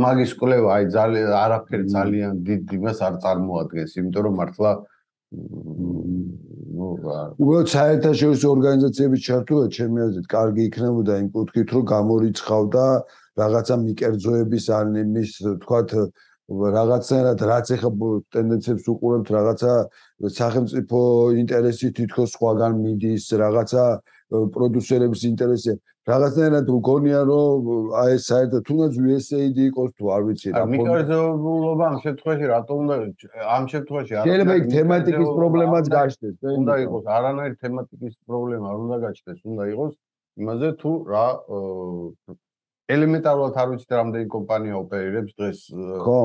[0.04, 4.72] მაგის კვლევა აი ძალიან არაფერი ძალიან დიდ იმას არ წარმოადგენს, იმიტომ რომ მართლა
[6.88, 12.86] უბრალოდ საერთაშორისო ორგანიზაციების ჩართულობა ჩემი აზრით კარგი იქნებოდა იმ კუთხით რომ გამორიცხავდა
[13.42, 15.32] რაღაცა მიკერძოების ან იმის
[15.68, 15.90] თქვათ
[16.48, 17.92] რაღაცნაირად რაც ეხა
[18.32, 19.74] ტენდენციებს უყურებთ რაღაცა
[20.40, 21.00] სახელმწიფო
[21.44, 23.84] ინტერესი თითქოს სხვაგან მიდის რაღაცა
[24.32, 25.74] პროდიუსერების ინტერესი.
[26.08, 27.66] რაღაცნაირად მგონია რომ
[28.02, 32.96] აი საერთოდ თუნდაც USAID იყოს თუ არ ვიცი რა მიკროზოულობა ამ შემთხვევაში რატო უნდა
[33.56, 38.98] ამ შემთხვევაში არ შეიძლება იქ თემატიკის პრობლემაც გაჩნდეს უნდა იყოს არანაირი თემატიკის პრობლემა არ უნდა
[39.04, 39.94] გაჩნდეს უნდა იყოს
[40.38, 41.28] იმაზე თუ რა
[42.88, 45.60] ელემენტარულად არ ვიცით რამდენი კომპანია ოპერირებს დღეს
[46.08, 46.20] ხო.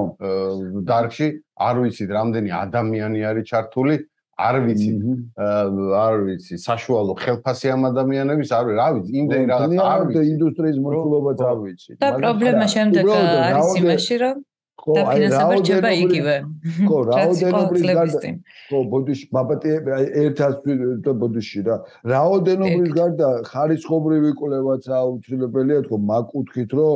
[0.91, 1.29] დარგში
[1.69, 3.95] არ ვიცით რამდენი ადამიანი არის ჩართული
[4.39, 4.89] არ ვიცი
[5.37, 10.23] არ ვიცი საშუალო ხელფასი ამ ადამიანების არ ვიცი რა ვიცი იმდენი რაღაც არ ვიცი.
[10.33, 11.91] ინდუსტრიის მოცულობაც არ ვიცი.
[12.01, 14.37] და პრობლემა შემდეგ არის იმაში რომ
[14.83, 16.35] და ფინანსება იგივე.
[16.89, 18.31] ხო, რაოდენობის გარდა.
[18.71, 19.75] ხო, ბოდიში, ბაბატი
[20.23, 20.67] ერთად
[21.07, 21.77] და ბოდიში რა.
[22.13, 26.95] რაოდენობის გარდა ხარისხობრივი კვლევაც აუცილებელია თქო, მაგკუთხით, რომ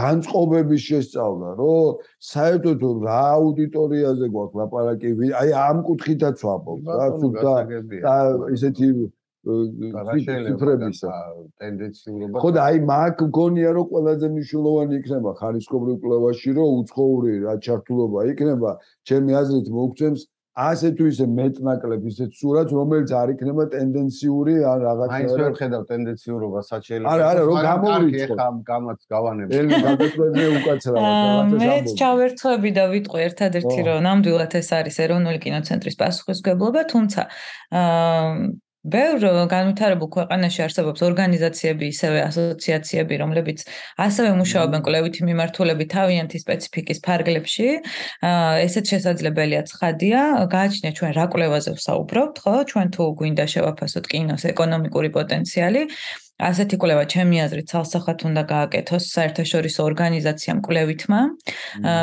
[0.00, 2.02] განწყობების შესწავლა, რომ
[2.32, 5.08] საერთოდ რა აუდიტორიაზე გვაქვს ლაპარაკი,
[5.40, 7.54] აი ამ კუთხითაც ვაბობ, რა თუნდა
[8.02, 8.14] და
[8.58, 8.86] ისეთი
[10.24, 11.12] ციფრებისა
[11.62, 17.54] ტენდენციურობა ხო და აი მაგ გონია რომ ყველაზე მნიშვნელოვანი იქნება ხარისხობრივ კვლევაში რომ უცხოური რა
[17.66, 18.70] ჩართულობა იქნება.
[19.08, 20.22] ჩემი აზრით მოგცემს
[20.60, 25.52] ასე თუ ისე მეტნაკლებ ისეთ სურათს რომელიც არ იქნება ტენდენციური ან რაღაცა აი ეს ვერ
[25.60, 31.94] ხედავ ტენდენციურობა საჩელი არა არა რომ გამოვრიცხო ხა გამაც გავანებ ელი გადაწყვეტე უკაცრავად რაღაცა მეც
[32.00, 37.22] ჩავერცხები და ვიტყვი ერთადერთი რომ ნამდვილად ეს არის ეროვნული კინოცენტრის პასუხისგებლობა თუმცა
[37.78, 38.34] აა
[38.80, 43.64] ბევრ განვითარებულ ქვეყანაში არსებობს ორგანიზაციები, ისევე ასოციაციები, რომლებიც
[44.00, 47.68] ასევე მუშაობენ კვლევითი მიმართულებით თავიანთი სპეციფიკის ფარგლებში.
[48.64, 52.54] ესეც შესაძლებელია ცხადია, გააჩნია ჩვენ რა კვლევაზე ვსაუბრობთ, ხო?
[52.72, 55.82] ჩვენ თუ გვინდა შევაფასოთ კინოს ეკონომიკური პოტენციალი,
[56.40, 61.20] ასეთი კვლევა ჩემი აზრით ცალსახად უნდა გააკეთოს საერთაშორისო ორგანიზაციამ კვლევითმა,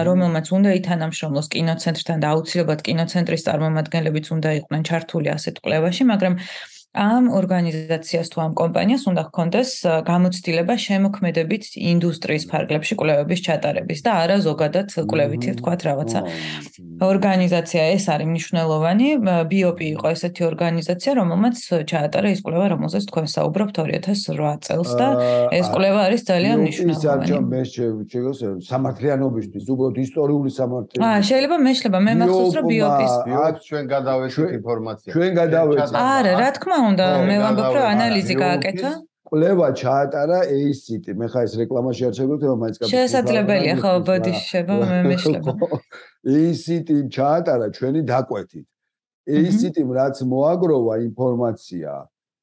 [0.10, 6.38] რომელმაც უნდა ითანამშრომლოს კინოცენტრთან და აუცილებლად კინოცენტრის წარმომადგენლებიც უნდა იყვნენ ჩართული ასეთ კვლევაში, მაგრამ
[6.93, 9.69] ამ ორგანიზაციას თუ ამ კომპანიას უნდა ჰქონდეს
[10.10, 16.19] გამოცდილება შემოქმედებით ინდუსტრიის ფარგლებში კვლევების ჩატარების და არა ზოგადად კვლევითი ვთქვათ რაღაცა.
[16.97, 19.08] ორგანიზაცია ეს არის მნიშვნელოვანი
[19.52, 21.56] ბიოპი იყო ესეთი ორგანიზაცია რომელმაც
[21.91, 25.08] ჩაატარა ის კვლევა რომელზეც თქვენ საუბრობთ 2008 წელს და
[25.54, 26.97] ეს კვლევა არის ძალიან მნიშვნელოვანი.
[26.97, 27.62] ის არჩა მე
[28.12, 33.84] შეგოსე სამართლიანობისთვის უბრალოდ ისტორიული სამართლიანი აა შეიძლება მე შეიძლება მე მახსოვს რომ ბიოპის ბიოპს ჩვენ
[33.93, 35.12] გადავეცით ინფორმაცია.
[35.13, 38.91] ჩვენ გადავეცით არა რა თქმა უნდა მე ვამბობ რომ ანალიზი გააკეთა.
[39.27, 44.99] კვლევა ჩაატარა ACT მე ხა ეს რეკლამაში არ შეგვიძლია მაინც კაცი შესაძლებელია ხო ბოდიშება მე
[45.09, 45.51] მეშლება
[46.41, 48.67] ACT ჩაატარა ჩვენი დაკვეთით.
[49.27, 51.91] ACT-მ რაც მოაგროვა ინფორმაცია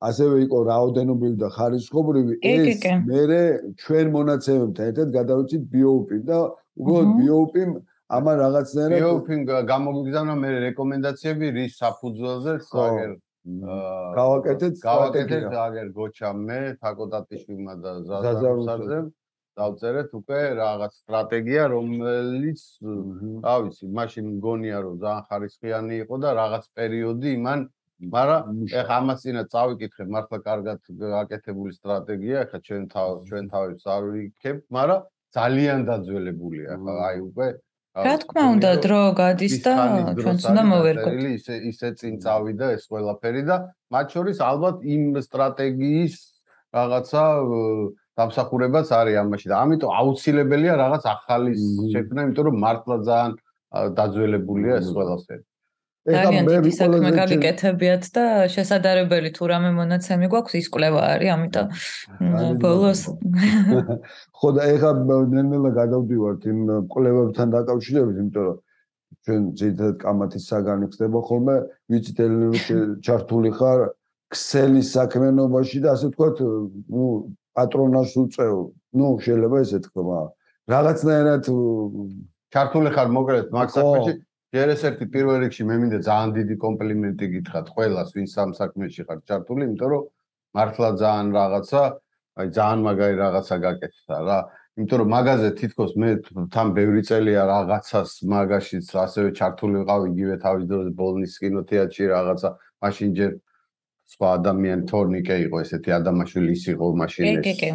[0.04, 3.40] ასევე იყო რაოდენობრივი და ხარისხობრივი ეს მე
[3.80, 6.38] ჩვენ მონაცემებთან ერთად გადავიცით BOP-ი და
[6.80, 7.70] უბრალოდ BOP-მ
[8.18, 9.40] ამან რაღაცნაირად BOP-მ
[9.72, 13.14] გამოგვიგზავნა მე რეკომენდაციები რის საფუძველზე საგერ
[13.44, 19.00] გავაკეთეთ გავაკეთეთ აგერ გოჩა მე თაკოტატიშვილმა და ზაზარუსაძე
[19.60, 22.62] დავწერეთ უკვე რაღაც სტრატეგია რომელიც
[23.44, 27.60] რა ვიცი მაშინ მგონია რომ ძალიან ხარისხიანი იყო და რაღაც პერიოდი იმან
[28.14, 30.80] მაგრამ ეხა ამას წინა წავიკითხე მართლა კარგად
[31.14, 37.48] გაკეთებული სტრატეგია ეხა ჩვენ თავ ჩვენ თავებს არ ვიქებ მაგრამ ძალიან დაძველებულია ხა აი უკვე
[37.94, 39.72] რა თქმა უნდა დრო გადის და
[40.18, 41.14] ჩვენც უნდა მოვერგოთ.
[41.38, 43.56] ისე ისე წინ წავიდა ეს ყველაფერი და
[43.94, 46.14] მათ შორის ალბათ იმ სტრატეგიის
[46.74, 47.24] რაღაცა
[48.18, 51.52] დამსახურებაც არის ამაში და ამიტომ აუცილებელია რაღაც ახალი
[51.94, 53.32] შექმნა იმიტომ რომ მართლა ძალიან
[53.98, 55.42] დაძველებულია ეს ყველაფერი
[56.04, 61.66] ძალიან დიდი საქმე გაგიკეთებიათ და შესაძლებელი თუ რამე მონაცემი გვაქვს ის კვლევა არის ამიტომ
[62.60, 63.00] ბოლოს.
[64.36, 64.90] ხო და ეხლა
[65.32, 66.58] ნელ-ნელა გადავდივართ იმ
[66.92, 68.58] კვლევებთან დაკავშირებით იმიტომ რომ
[69.24, 71.56] ჩვენ ძირითადად კამათის საგანი ხდება ხოლმე
[71.88, 72.58] ვიცით ელენე
[73.00, 73.80] ჩართული ხარ
[74.28, 76.36] ქსელის საქმიანობაში და ასე ვთქვათ
[76.92, 77.04] ნუ
[77.56, 78.54] პატრონას უწევ.
[78.94, 80.20] ნუ შეიძლება ესე თქვა
[80.68, 81.44] რაღაცნაირად
[82.52, 84.12] ჩართული ხარ მოკლედ მაგ საქმეში
[84.54, 89.02] ჯერ ეს ერთი პირველ რიგში მე მინდა ძალიან დიდი კომპლიმენტი გითხრათ ყველას, ვინც ამ საქმეში
[89.06, 90.02] ხარ ჩართული, იმიტომ რომ
[90.54, 91.82] მართლა ძალიან რაღაცა,
[92.38, 94.38] აი ძალიან მაგარი რაღაცა გაკეთდა რა.
[94.78, 96.10] იმიტომ რომ მაგაზე თითქოს მე
[96.54, 102.48] თან ბევრი წელია რაღაცას მაგაშიც ასევე ჩართული ვიყავ იგივე თავის დროზე ბოლნის კინოთეატრში რაღაცა,
[102.82, 103.32] მაშინ ჯერ
[104.14, 107.74] სხვა ადამიანი თორნიკე იყო ესეთი ადამიანშვილი ის იყო მაშინ ეს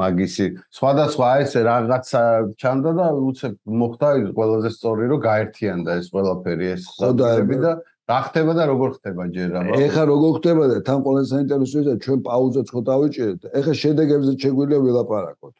[0.00, 0.46] მაგისი.
[0.72, 2.22] სხვადასხვა ეს რაღაცა
[2.60, 7.72] ჩანდა და უცებ მოხდა ის ყველაზე სწორი რომ გაერთიანდა ეს ყველაფერი ეს საუბარი და
[8.08, 11.94] რა ხდება და როგორ ხდება ჯერ აბა ეხა როგორ ხდება და თან ყველაზე საინტერესოა და
[12.04, 15.54] ჩვენ პაუზა ხო დავიჭერეთ ეხა შედეგებზე შეგვიძლია ვილაპარაკოთ.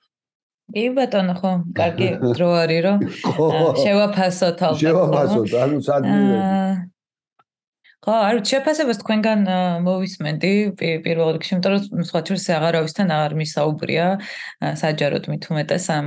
[0.73, 2.99] კი ბატონო ხო კარგი დრო არის რომ
[3.85, 6.92] შევაფასოთ ალბათ შევაფასოთ ანუ სადმე
[8.03, 9.45] ხო, არ შეფასებას თქვენგან
[9.87, 14.07] მოვისმენდი პირველ რიგში, იმიტომ რომ სხვა ჩვენს აღარავისთან აღარ მისაუბრია
[14.83, 16.07] საჯაროდ მით უმეტეს ამ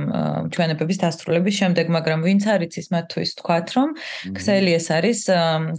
[0.52, 3.88] ჩვენებების დასრულების შემდეგ, მაგრამ ვინც არის ის მათთვის თქვათ, რომ
[4.36, 5.20] ქსელი ეს არის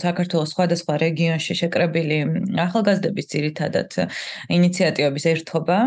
[0.02, 2.18] საქართველოს სხვადასხვა რეგიონში შეკრებილი
[2.66, 3.90] ახალგაზრდების ძირითადად
[4.58, 5.78] ინიციატივების ერთობა.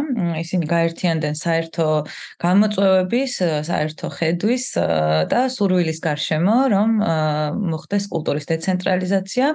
[0.46, 1.88] ისინი გაერთიანდნენ საერთო
[2.38, 3.32] გამოწვევების,
[3.66, 4.64] საერთო ხედვის
[5.26, 6.88] და სურვილის გარშემო, რომ
[7.74, 9.46] მოხდეს კულტურის დეცენტრალიზაცია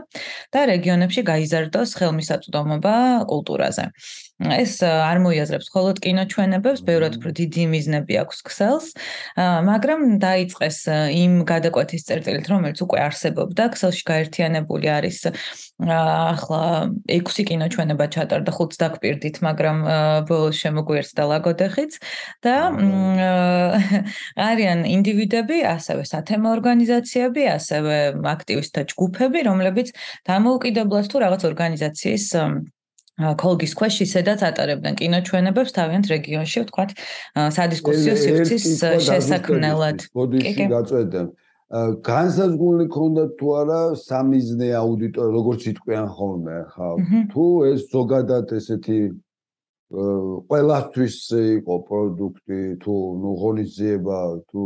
[0.51, 2.95] და რეგიონებში გაიზარდოს ხელმისაწვდომობა
[3.29, 3.85] კულტურაზე.
[4.35, 5.71] ეს არ მოიაზრებს.
[5.71, 8.87] მხოლოდ კინოჩვენებებს, ბევრად უფრო დიდი მიზნები აქვს ქსელს,
[9.39, 10.77] მაგრამ დაიწყეს
[11.15, 15.19] იმ გადაკვეთის წერტილით, რომელიც უკვე არსებობდა, ქსელში გაერთიანებული არის
[15.87, 19.77] ახლა 6 კინოჩვენება ჩატარდა, 5 დაგპირდით, მაგრამ
[20.27, 21.91] ბოლოს შემოგვიერთდა ლაგოდეხიც.
[22.43, 22.55] და
[24.35, 29.87] არიან ინდივიდები, ასევე სათემო ორგანიზაციები, ასევე აქტივისტთა ჯგუფები, რომლებიც
[30.27, 32.25] დამოუკიდებლად თუ რაღაც ორგანიზაციის
[33.15, 34.93] კოლგის ქვეშ ისედაც ატარებდნენ.
[34.99, 36.89] კინოჩვენებებს თავიანთ რეგიონში, ვთქვათ,
[37.57, 38.65] სადისკუსიო სივრცის
[39.07, 39.97] შესაქმნელად.
[40.11, 41.27] ბოდიში გაწვედნენ.
[42.05, 46.89] განსაზღვრული ქონდა თუ არა სამიზნე აუდიტორი, როგორც იტყვიან ხოლმე, ხა,
[47.33, 48.99] თუ ეს ზოგადად ესეთი
[50.49, 51.17] ყველასთვის
[51.57, 54.61] იყო პროდუქტი, თუ ნუ ღონისძიება, თუ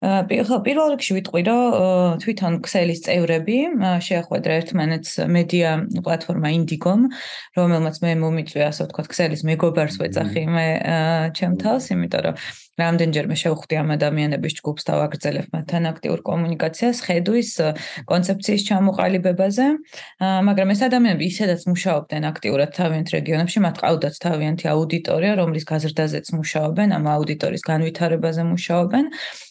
[0.00, 3.56] ხო, პირველ რიგში ვიტყვი, რომ თვითონ ქსელის წევრები
[4.00, 7.12] შეახვედრა ერთმანეთს მედია პლატფორმა Indigo-მ,
[7.60, 10.66] რომელმაც მე მომიწვია, ასე ვთქვათ, ქსელის მეგობარს ვეძახი მე
[11.36, 12.40] ჩემთავს, იმიტომ რომ
[12.80, 17.50] რამდენჯერმე შევხვდი ამ ადამიანების ჯგუფს და ვაგრძელებ მათთან აქტიურ კომუნიკაციას, ხედვის
[18.08, 19.66] კონცეფციის ჩამოყალიბებაზე,
[20.48, 26.88] მაგრამ ეს ადამიანები ისედაც მუშაობდნენ აქტიურად თავიანთ რეგიონებში, მათ ყავდათ თავიანთი აუდიტორია, რომლის გაზრდაზეც მუშაობენ,
[26.96, 29.04] ამ აუდიტორიის განვითარებაზე მუშაობენ.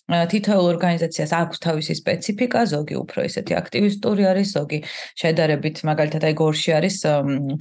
[0.09, 4.79] თითოეულ ორგანიზაციას აქვს თავისი სპეციფიკა, ზოგი უფრო ისეთი აქტივისტური არის, ზოგი
[5.21, 6.97] შედარებით მაგალითად აი გორში არის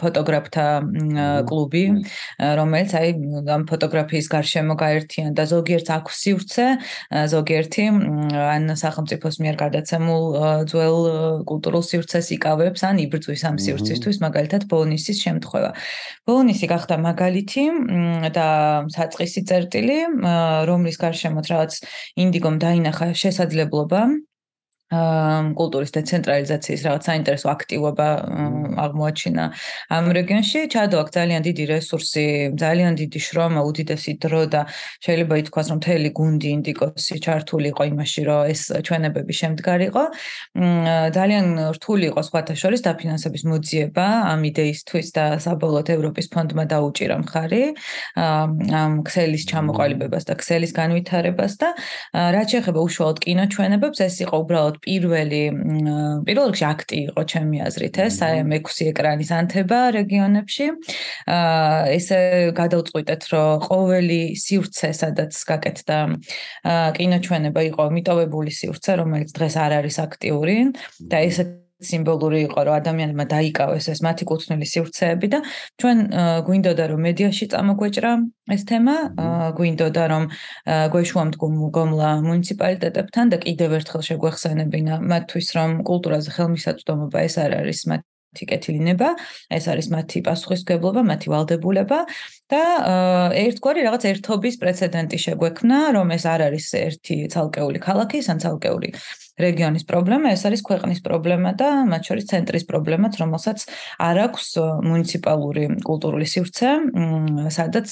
[0.00, 0.66] ფოტოგრაფთა
[1.48, 1.84] კლუბი,
[2.61, 3.08] რომელიც აი
[3.52, 6.66] ამ ფოტოგრაფიის გარშემო გაერთიანდა ზოგიერთ აქვს სივრცე,
[7.34, 7.84] ზოგიერთი
[8.38, 10.24] ან სახელმწიფოს მიერ გადაცემულ
[10.72, 10.98] ძველ
[11.44, 15.70] კულტურულ სივრცეს იკავებს, ან იბრძვის ამ სივრცისთვის, მაგალითად ბონისის შემთხვევა.
[16.28, 17.64] ბონისი გახდა მაგალითი
[18.32, 18.48] და
[18.92, 19.98] საწყისი წერტილი,
[20.68, 21.72] რომლის გარშემოც რაღაც
[22.20, 24.01] ინდი ინდიგომ დაინახა შესაძლებლობა
[24.88, 28.07] კულტურის დეცენტრალიზაციის რაღაც საინტერესო აქტივობა
[28.85, 29.44] აღმოაჩინა
[29.92, 30.61] ამ რეგიონში.
[30.72, 32.24] ჩადო აქ ძალიან დიდი რესურსი,
[32.57, 34.62] ძალიან დიდი შრომა, უდიდესი დრო და
[35.05, 40.05] შეიძლება ითქვას, რომ მთელი გუნდი ინდიკოსი ჩართული იყო იმაში, რომ ეს ჩვენებები შემდგარიყო.
[41.18, 41.46] ძალიან
[41.77, 47.62] რთული იყო სხვათა შორის დაფინანსების მოძიება ამ იდეისთვის და საბოლოოდ ევროპის ფონდმა დაუჭირა მხარი
[48.16, 51.68] ამ ქსელის ჩამოყალიბებას და ქსელის განვითარებას და
[52.14, 55.43] რაც შეეხება უშუალოდ კინოჩვენებებს, ეს იყო უბრალოდ პირველი
[56.27, 60.67] პირველ რიგში აქტი იყო ჩემი აზრით ეს აი მექვსი ეკრანის ანთება რეგიონებში.
[61.37, 62.21] აა ესე
[62.61, 65.99] გადავწყვიტეთ რომ ყოველი სივრცე სადაც გაკეთდა
[66.99, 70.57] კინოჩვენება იყო მიტოვებული სივრცე რომელიც დღეს არ არის აქტიური.
[71.09, 75.38] და ესე სიმბოლური იყო რომ ადამიანებმა დაიკავეს ეს მათი კუთვნილი სივრცეები და
[75.79, 75.99] ჩვენ
[76.49, 78.12] გვინდოდა რომ მედიაში წამოგვეჭრა
[78.57, 78.97] ეს თემა
[79.59, 80.25] გვინდოდა რომ
[80.95, 81.31] გვეშუამ
[81.79, 88.03] გომლა მუნიციპალიტეტებთან და კიდევ ერთხელ შეგვეხსენებინა მათთვის რომ კულტურაზე ხელმისაწვდომობა ეს არ არის მათ
[88.37, 89.09] თიკეთლინება,
[89.57, 91.99] ეს არის მათი პასუხისგებლობა, მათი ვალდებულება
[92.53, 92.62] და
[93.41, 98.93] ერთგვარი რაღაც ერთობის პრეცედენტი შეგვექმნა, რომ ეს არ არის ერთი ცალკეული ქალაქი, ან ცალკეული
[99.38, 103.64] რეგიონის პრობლემა, ეს არის ქვეყნის პრობლემა და მათ შორის ცენტრის პრობლემაც, რომელსაც
[104.09, 104.46] არ აქვს
[104.88, 106.70] მუნიციპალური კულტურული სივრცე,
[107.55, 107.88] სადაც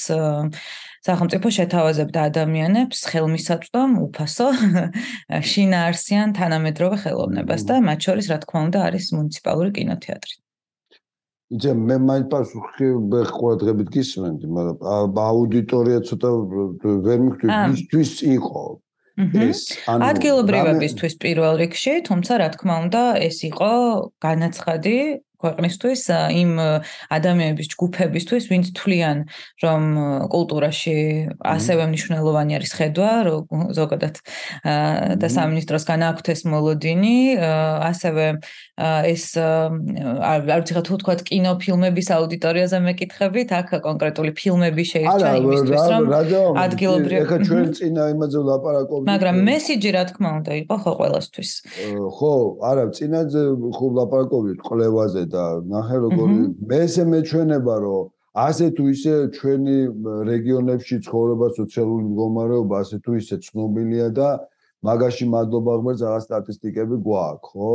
[1.07, 4.49] სახელმწიფო შეთავაზებდა ადამიანებს ხელმისაწვდომ უფასო
[5.51, 10.35] შინაარსიან თანამედროვე ხელოვნებას და მათ შორის რა თქმა უნდა არის მუნიციპალური კინოთეატრი.
[11.55, 12.51] იცი მე მაინც
[13.39, 16.31] ყურადღებით გისმენდი, მაგრამ აუდიტორია ცოტა
[17.07, 18.65] ვერ მივხვდი, ვისთვის იყო.
[19.17, 23.73] ეს ანუ ადგილობრივებისთვის პირველ რიგში, თუმცა რა თქმა უნდა ეს იყო
[24.21, 24.97] განაცხადი
[25.43, 26.03] ქვეყნისთვის
[26.43, 26.51] იმ
[27.13, 29.19] ადამიანების ჯგუფებისთვის, ვინც თვლიან,
[29.65, 29.83] რომ
[30.33, 30.97] კულტურაში
[31.45, 33.45] ასევე მნიშვნელოვანი არის ხედვა, რომ
[33.77, 34.15] ზოგადად
[35.21, 37.19] და სამინისტროს განაქვთ ეს მოლოდინი,
[37.91, 38.27] ასევე
[39.13, 46.03] ეს არ ვიცი რა თუ თქვა კინოფილმების აუდიტორიაზე მეკითხებით, აქ კონკრეტული ფილმები შეირჩა იმისთვის, რომ
[46.65, 49.05] ადგილობრივი ეხა ჩვენ წინა იმაზე ვლაპარაკობთ.
[49.11, 51.51] მაგრამ მესიჯი რა თქმა უნდა იყო ხო ყველასთვის.
[52.17, 52.33] ხო,
[52.71, 53.41] არა, წინაზე
[53.77, 56.39] ხო ვლაპარაკობთ ყლევაზე და ნახე როგორი
[56.73, 59.77] მესე მეჩვენება რომ ასე თუ ისე ჩვენი
[60.31, 64.29] რეგიონებში ცხოვრება სოციალური მდგომარეობა ასე თუ ისე ცნობილია და
[64.85, 67.71] მაგაში მადლობა ღმერთს რაღაც სტატისტიკები გვაქვს ხო?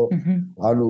[0.70, 0.88] ანუ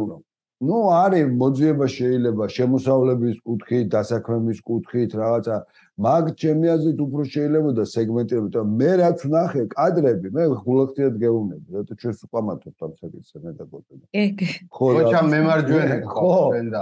[0.61, 5.55] ну არის მოძიება შეიძლება შემოსავლების კუთხით, დასაქმების კუთხით, რაღაცა
[6.01, 11.67] მაგ ჩემი აზრით უფრო შეიძლება და სეგმენტები და მე რაც ვნახე კადრები, მე ხულოქციად გეუბნები,
[11.77, 13.93] რატო ჩვენს უყამათობთ ამ საკითხს მე და გოწე.
[14.75, 16.35] ხო, ხოჩა მემარჯვენე ხო
[16.71, 16.81] და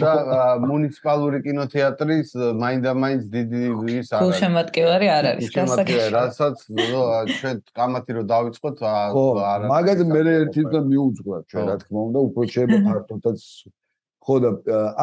[0.00, 2.28] და მუნიციპალური კინოთეატრის
[2.62, 3.62] მაინდა-მაინც დიდი
[3.96, 4.22] ის არის.
[4.24, 6.56] გულშემატკივარი არ არის გასაგებია, რასაც
[7.38, 9.66] ჩვენ ყამათი რო დავიწყოთ არა.
[9.72, 13.40] მაგაზე მე ერთი და მიუძღვა ჩვენ რა თქმა უნდა, უფრო შეიძლება ფართოდაც
[14.24, 14.50] ხო და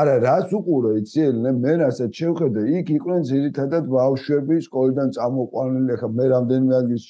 [0.02, 1.26] არა რას უყურე იცი
[1.64, 7.06] მე რასაც შევხედე იქ იყვნენ ძირითადად ბავშვები სკოლიდან წამოყვანილი ხა მე რამდენიმე ადგილს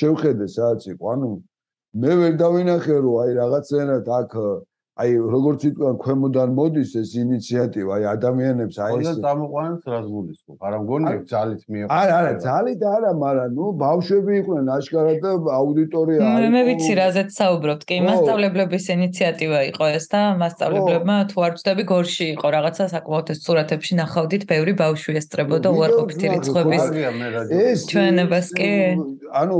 [0.00, 1.30] შევხედე სადაც იყო ანუ
[2.02, 4.34] მე ვერ დავინახე რომ აი რაღაცნაირად აქ
[4.98, 10.78] აი როგორც იტყვიან ქვემოდან მოდის ეს ინიციატივა აი ადამიანებს აი ეს წამოყვანს რას გულისხმობ არა
[10.82, 16.50] მგონი ძალით მიიღო არა არა ძალით არა მაგრამ ნუ ბავშვები იყვნენ აშკარად და აუდიტორია არის
[16.56, 17.82] მე ვიცი რაზეც საუბრობთ.
[17.88, 23.38] კი მასშტაბლებლების ინიციატივა იყო ეს და მასშტაბლებლებმა თუ არ ვწდები გორში იყო რაღაცა საკმაოდ ეს
[23.46, 26.84] სურათებში ნახავდით ბევრი ბავშვი ესწრებოდა უარყოფითი რიცხვების
[27.54, 28.72] ეს ჩვენებას კი
[29.42, 29.58] ანუ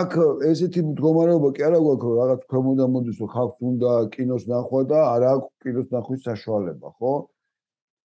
[0.00, 0.12] აქ
[0.50, 4.98] ესეთი მდგომარეობა კი არა გვაქვს, რომ რაღაც ქვემოდან მოდის, რომ ხალხს უნდა კინოს ნახვა და
[5.14, 7.12] არა აქვს კინოს ნახვის საშუალება, ხო?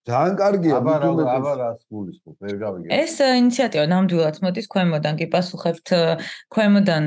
[0.02, 2.88] ძალიან კარგია მithumetes აბა რას გულისხმობ ვერ გავიგე.
[2.90, 5.14] ეს ინიციატივა ნამდვილად მოდის ქვემოდან.
[5.20, 5.88] კი პასუხებთ
[6.50, 7.04] ქვემოდან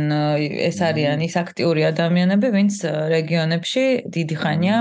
[0.71, 2.75] ეს არიან ის აქტიური ადამიანები ვინც
[3.15, 3.83] რეგიონებში
[4.15, 4.77] დიდი ხანია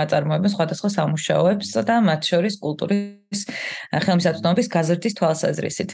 [0.00, 5.90] აწარმოებენ სხვადასხვა სამუშაოებს და მათ შორის კულტურის მუშაობის ხელმისაწვდომობის გაზრდის თვალსაზრისით.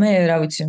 [0.00, 0.64] მე რა ვიცი,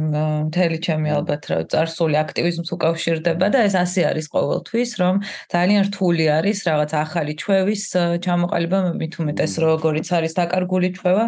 [0.52, 5.15] მთელი ჩემი ალბათ რა წარსული აქტივიზმს უკავშირდება და ეს ასე არის ყოველთვის, რომ
[5.56, 7.84] ძალიან რთული არის რაღაც ახალი ჩვევის
[8.28, 11.26] ჩამოყალიბება, მით უმეტეს როგორიც არის დაკარგული ჩვევა.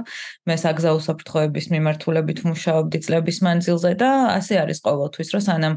[0.48, 5.74] მე საგზაო საფრთხოების მიმართულებით ვმუშაობდი წლების მანძილზე და ასე არის ყოველთვის, რომ სანამ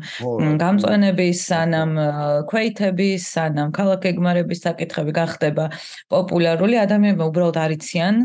[0.59, 1.90] გამწვანების, სანამ
[2.51, 5.64] ქვეითების, სანამ ქალაქეგმარების საკითხები გახდება
[6.11, 8.16] პოპულარული, ადამიანებმა უბრალოდ არ იციან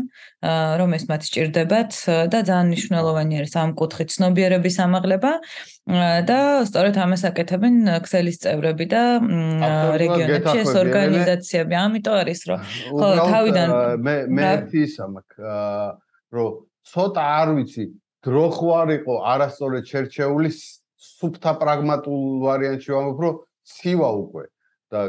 [0.80, 1.90] რომ ეს მათ სჭირდებათ
[2.32, 5.32] და ძალიან მნიშვნელოვანი არის ამ კუთხით ცნობიერების ამაღლება
[6.30, 7.74] და სწორედ ამას აკეთებენ
[8.06, 9.02] ქსელის წევრები და
[10.02, 11.74] რეგიონებში ეს ორგანიზაციები.
[11.84, 12.58] ამიტომ არის რომ
[12.98, 13.74] ხო, თავიდან-
[14.06, 15.88] მე მე ერთი ისა მაქვს აა,
[16.32, 16.50] რომ
[16.92, 17.84] ცოტა არ ვიცი
[18.22, 20.50] დრო ხო არ იყო არასწორად შერჩეული
[21.02, 23.34] სუფთა პრაგმატულ ვარიანტში ვამბობ რომ
[23.66, 24.44] ცივა უკვე
[24.92, 25.00] და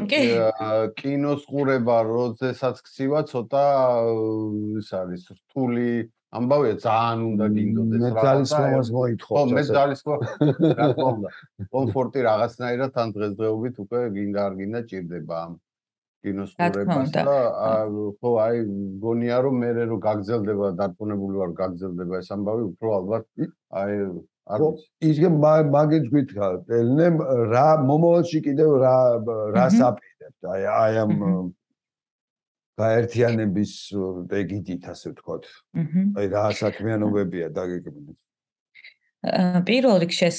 [0.98, 3.64] კინოს ყურება როდესაც ცივა ცოტა
[4.80, 5.88] ის არის რთული
[6.34, 9.52] ამბავია ძალიან უნდა გინდოდეს მე რაღაცა, ძალისხმევას ხო მოითხოვს.
[9.54, 10.18] მე ძალისხმევ
[10.78, 11.30] რა თქმა უნდა
[11.74, 15.52] კომფორტი რაღაცნაირად თან დღესდღეობით უკვე გინდა არ გინდა ჭირდება ამ
[16.24, 17.38] კინოს ყურებას და
[18.18, 18.56] ხო აი
[19.04, 23.24] გონია რომ მე რო გაგზელდება დარწმუნებული ვარ გაგზელდება ეს ამბავი უფრო ალბათ
[23.82, 23.92] აი
[24.44, 24.84] არ ვიცი.
[25.08, 27.06] ისე მაგ- მაგით გითხრა ელნე
[27.52, 28.96] რა მომავალში კიდევ რა
[29.56, 31.12] რას აპირებთ აი აი ამ
[32.74, 33.72] გაერთიანების
[34.34, 35.44] ეგიდით ასე ვთქვათ.
[36.18, 38.14] აი რა საქმიანობებია დაგეგმილი
[39.64, 40.38] პირველ რიგში ეს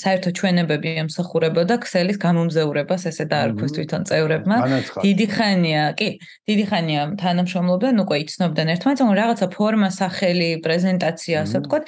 [0.00, 4.56] საერთო ჩვენებები ემსახურებოდა ქსელის გამომზეურებას, ესე დაარქვეს თვითონ წევრებმა.
[5.04, 6.08] დიდი ხანია, კი,
[6.48, 11.84] დიდი ხანია თანამშრომლობდნენ, უკვე იცნობდნენ ერთმანეთს, მაგრამ რაღაცა ფორმა, სახელი, პრეზენტაცია, ასე ვთქვათ.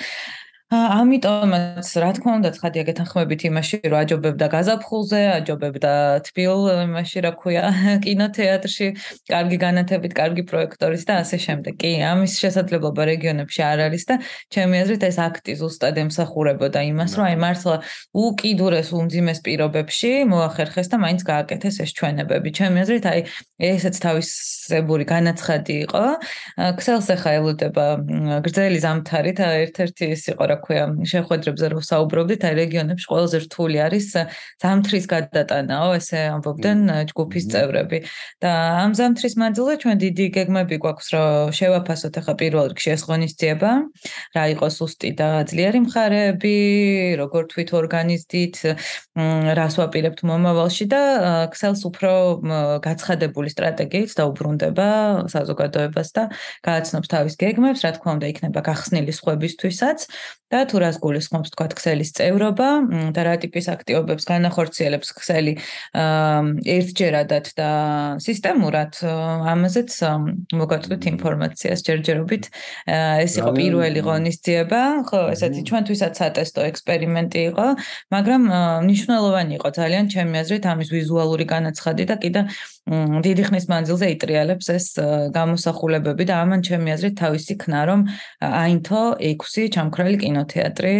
[0.71, 5.93] ამიტომაც, რა თქმა უნდა, ცხადია გეთანხმებით იმაში, რომ აჯობებდა გაზაფხულზე, აჯობებდა
[6.31, 7.63] თბილ იმაში, რა ქვია,
[8.07, 8.87] კინოთეატრში,
[9.27, 11.75] კარგი განათებით, კარგი პროექტორით და ასე შემდეგ.
[11.75, 14.15] კი, ამის შესაძლებლობა რეგიონებში არ არის და
[14.55, 17.77] ჩემი აზრით ეს აქტი ზუსტად ემსახურებოდა იმას, რომ აი მართლა
[18.15, 22.49] უკიდურეს უმძიმეს პირობებში მოახერხეს და მაინც გააკეთეს ეს ჩვენებები.
[22.55, 23.21] ჩემი აზრით აი
[23.59, 26.05] ესეც თავისებური განაცხადი იყო.
[26.79, 27.87] ქსელს ახლა ელოდება
[28.47, 33.77] გრძელი ზამთარი და ერთ-ერთი ის იყო, რა ქვია, შეხვედრებზე რო საუბრობდით, აი რეგიონებში ყველაზე რთული
[33.87, 34.07] არის
[34.63, 37.99] ზამთრის გადატანაო, ესე ამბობდნენ ჯგუფის წევრები.
[38.41, 38.51] და
[38.85, 43.71] ამ ზამთრის მანძილზე ჩვენ დიდი გეგმები გვაქვს, რომ შევაფასოთ ახლა პირველ რიგში ეს ღონისძიება,
[44.37, 46.57] რა იყოს უსტი და ძლიერი მხარეები,
[47.21, 48.57] როგორ თვით ორგანიზდით,
[49.61, 51.03] რას ვაპირებთ მომავალში და
[51.53, 52.13] ქსელს უფრო
[52.87, 54.89] გაცხადებული სტრატეგიით დაუბრუნდება
[55.35, 56.23] საზოგადოებას და
[56.65, 59.99] გააცნობს თავის გეგმებს, რა თქმა უნდა, იქნება გახსნილი სხვებისთვისაც
[60.51, 62.69] და თუ რას გულისხმობს თქვა ქსელის წევრობა
[63.15, 65.55] და რა ტიპის აქტივობებს განახორციელებს ქსელი
[66.75, 67.71] ერთჯერადად და
[68.19, 68.99] სისტემურად
[69.55, 69.91] ამაზეც
[70.61, 72.45] მოგაწვით ინფორმაციას ჯერჯერობით.
[72.91, 77.67] ეს იყო პირველი ღონისძიება ხო ესეთი ჩვენთვისაც სატესტო ექსპერიმენტი იყო
[78.15, 78.43] მაგრამ
[78.87, 82.41] მნიშვნელოვანი იყო ძალიან ჩემი აზრით ამის ვიზუალური განაცხადი და კიდე
[82.91, 84.87] დიდი ხნის მანძილზე იტრიალებს ეს
[85.31, 88.01] გამოსახულებები და ამან ჩემი აზრით თავისი ქნა რომ
[88.41, 90.93] აინთო 6 ჩამქრალი კინოთეატრი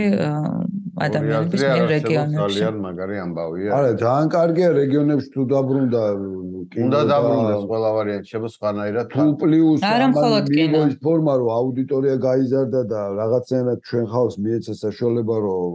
[1.01, 6.03] ადამიანების მიერ რეგიონებში ძალიან მაგარი ამბავია არა ძალიან კარგია რეგიონებში თუ დაბრუნდა
[6.73, 10.81] კინო უნდა და- დაბრუნდეს ყველა ვარიანტი შევა სხვანაირად თუ პლუს არა მხოლოდ კინო.
[10.91, 15.73] ის ფორმა რომ აუდიტორია გაიზარდა და რაღაცნაირად ჩვენ ხალხს მიეცა საშუალება რომ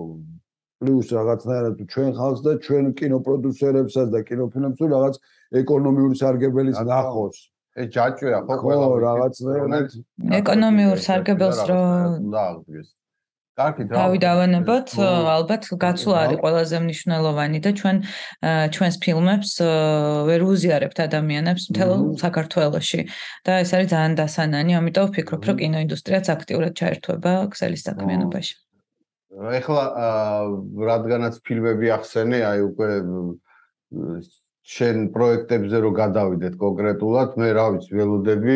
[0.82, 5.15] პლუს რაღაცნაირად თუ ჩვენ ხალხს და ჩვენ კინოპროდიუსერებსაც და კინოფილმებს რაღაც
[5.62, 6.84] ეკონომიური უნდა.
[6.93, 7.38] ნახოს
[7.75, 9.88] ეს ჯაჭვია ხო ხო, ყველა რაღაცნაირად
[10.39, 11.80] ეკონომიურ სარგებელს რო
[12.21, 12.88] უნდა აღდგეს
[13.56, 17.98] კარგი თავი დავანებოთ, ალბათ გაცვლა არის ყველაზე მნიშვნელოვანი და ჩვენ
[18.76, 19.52] ჩვენს ფილმებს
[20.28, 23.02] ვერ უზიარებთ ადამიანებს მთელ საქართველოში.
[23.48, 28.54] და ეს არის ძალიან დასანანი, ამიტომ ვფიქრობ, რომ კინოინდუსტრიაც აქტიურად ჩაერთვება ქსელის საქმიანობაში.
[29.36, 29.84] ეხლა
[30.91, 32.89] რადგანაც ფილმები ახსენე, აი უკვე
[34.65, 38.56] შენ პროექტებზე რო გადავიდეთ კონკრეტულად, მე რა ვიცი, ველოდები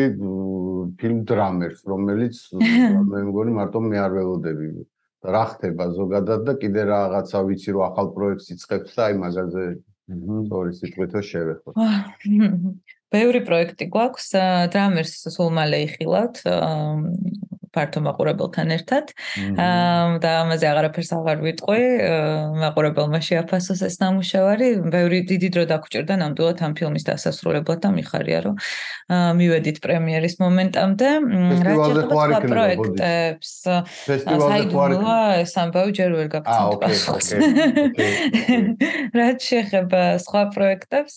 [0.98, 2.40] ფილმ დრამერს, რომელიც
[3.10, 4.70] მე მგონი მარტო მე არ ველოდები.
[5.20, 9.64] რა ხდება ზოგადად და კიდე რაღაცა ვიცი რომ ახალ პროექტს იწყებს და აი მაგაზე
[10.10, 11.74] სწორი სიტყვითო შევეხო.
[13.14, 14.28] ბევრი პროექტი გვაქვს,
[14.72, 16.42] დრამერს სულ მალე იხილავთ.
[17.74, 19.12] ფართო მაყურებელთან ერთად.
[20.22, 21.82] და ამაზე აღარაფერს აღარ ვიტყვი.
[22.62, 24.68] მაყურებელმა შეაფასოს ეს ნამუშევარი.
[24.90, 28.54] ბევრი დიდი დრო დაგჭირდა ნამდვილად ამ ფილმის დასასრულებლად და მიხარია რომ
[29.10, 31.08] მივედით პრემიერის მომენტამდე.
[31.66, 33.50] რა შეიძლება პროექტებს
[34.06, 37.28] საიდუმლოა ეს ამბავი ჯერ ვერ გაგცნობ პასუხს.
[39.20, 41.16] რაც შეეხება სხვა პროექტებს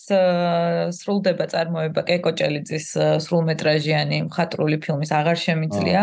[0.98, 2.88] სრულდება წარმოება კეკოჭელიძის
[3.26, 6.02] სრულმეტრაჟიანი მხატვრული ფილმის აღარ შემიძლია.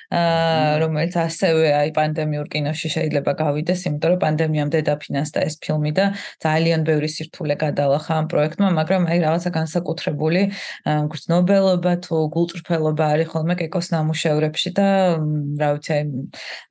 [0.11, 6.05] რომელიც ასევე აი პანდემიურ კინოში შეიძლება გავიდეს, იმიტომ რომ პანდემიამ დედაფინანსდა ეს ფილმი და
[6.43, 10.41] ძალიან ბევრი სირთულე გადალახა ამ პროექტმა, მაგრამ აი რაღაცა განსაკუთრებული
[11.15, 14.87] გრძნობელობა თუ გულწრფელობა არის ხოლმე კეკოს ნამუშევრებში და
[15.63, 16.03] რა ვიცი აი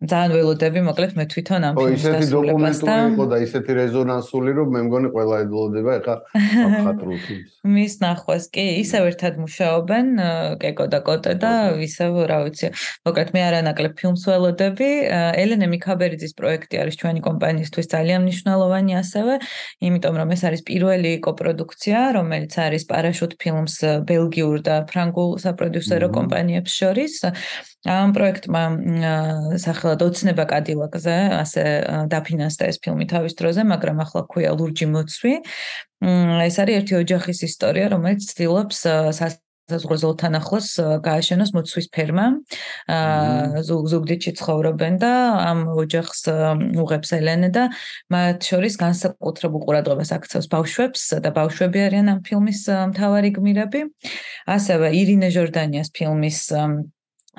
[0.05, 4.69] ძალიან ველოდები, მოკლედ მე თვითონ ამ ფილმს და ისეთი დოკუმენტური იყო და ისეთი რეზონანსული რომ
[4.77, 6.15] მე მგონი ყველა ელოდება ეხა
[6.69, 7.51] აფხატრულ ფილმს.
[7.65, 10.07] მის ნახვას კი ისევ ერთად მუშაობენ
[10.61, 11.53] კეკო და კოტე და
[11.89, 12.69] ისევ რა ვიცი
[13.09, 14.89] მოკლედ მე არანაკლებ ფილმს ველოდები.
[15.43, 19.35] ელენე მიქაბერიძის პროექტი არის ჩვენი კომპანიისთვის ძალიან მნიშვნელოვანი ასევე,
[19.89, 23.75] იმიტომ რომ ეს არის პირველი კოპროდუქცია, რომელიც არის პარაშუტ ფილმს
[24.11, 27.15] ბელგიურ და ფრანგულ საპროდიუსერო კომპანიებს შორის.
[27.89, 28.63] ამ პროექტმა
[29.57, 31.65] სახელად ოცნება კადილაკზე ასე
[32.13, 35.33] დაფინანსდა ეს ფილმი თავის დროზე, მაგრამ ახლა ქვია ლურჯი მოცვი.
[36.01, 38.79] ეს არის ერთი ოჯახის ისტორია, რომელიც ცდილობს
[39.71, 40.69] საზღვარგარეთთან ახლოს
[41.07, 42.27] გააშენოს მოცვის ფერმა.
[42.91, 45.13] აა ზუგდიდში ცხოვრობენ და
[45.51, 46.21] ამ ოჯახს
[46.83, 47.65] უღებს ელენე და
[48.13, 52.61] მათ შორის განსაკუთრებულ ყურადღებას აქცევს ბავშვებს და ბავშვები არიან ამ ფილმის
[52.93, 53.81] მთავარი გმირები.
[54.47, 56.41] ასევე ირინე ჟორდანიას ფილმის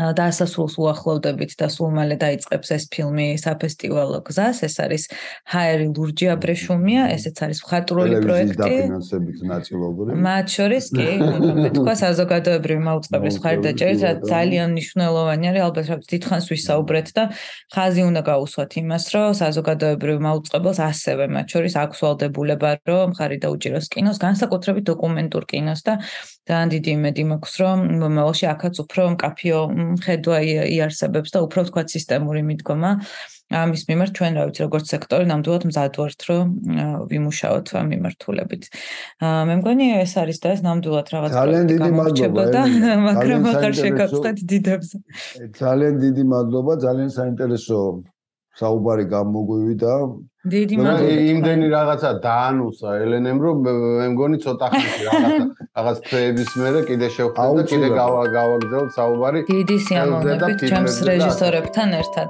[0.02, 4.58] დასასრულს უახლოვდებით და სულ მალე დაიწყებს ეს ფილმი საფესტივალო გზას.
[4.66, 5.04] ეს არის
[5.52, 8.58] ჰაერი ლურჯი აბრეშუმია, ესეც არის მხატვრული პროექტი.
[8.62, 10.14] დაფინანსებით ნაწილობრივ.
[10.26, 11.10] მათ შორის კი,
[11.62, 17.24] მე თქვა საზოგადოებრივი მაუწყებლის მხარდაჭერით, რაც ძალიან მნიშვნელოვანი არის, ალბათ რა დიდხანს ვისაუბრეთ და
[17.74, 23.88] ხაზი უნდა გაუსვათ იმას, რომ საზოგადოებრივ მაუწყებელს ასევე მათ შორის აქვს ვალდებულება, რომ მხარი დაუჭიროს
[23.94, 25.94] კინოს, განსაკუთრებით დოკუმენტურ კინოს და
[26.48, 29.60] ძალიან დიდი იმედი მაქვს, რომ მომავალში აქაც უფრო მკაფიო
[30.06, 32.92] ხედვა იარსებებს და უფრო თქვა სისტემური მიდგომა
[33.52, 36.52] ამის მიმართ ჩვენ რა ვიცი როგორც სექტორი ნამდვილად მზად ვართ რომ
[37.12, 38.64] ვიმუშაოთ ამ მიმართულებით.
[39.20, 42.64] მე მგონი ეს არის და ეს ნამდვილად რაღაც ძალიან დიდი მადლობა
[43.12, 44.98] მაგრამ ახალ შეგაწყეთ დიდებზე.
[45.60, 47.80] ძალიან დიდი მადლობა ძალიან საინტერესო
[48.56, 49.94] საუბარი გამოგვივიდა
[50.42, 51.18] დიდი მადლობა.
[51.32, 55.46] იმდენი რაღაცა დაანუსა ელენემ რომ მე მგონი ცოტა ხანი რაღაცა
[55.78, 59.40] რაღაც ფრეების მერე კიდე შევხვდეთ და კიდე გავაგზავნოთ საუბარი.
[59.54, 62.30] დიდი სიამოვნებით ჩემს რეჟისორებთან ერთად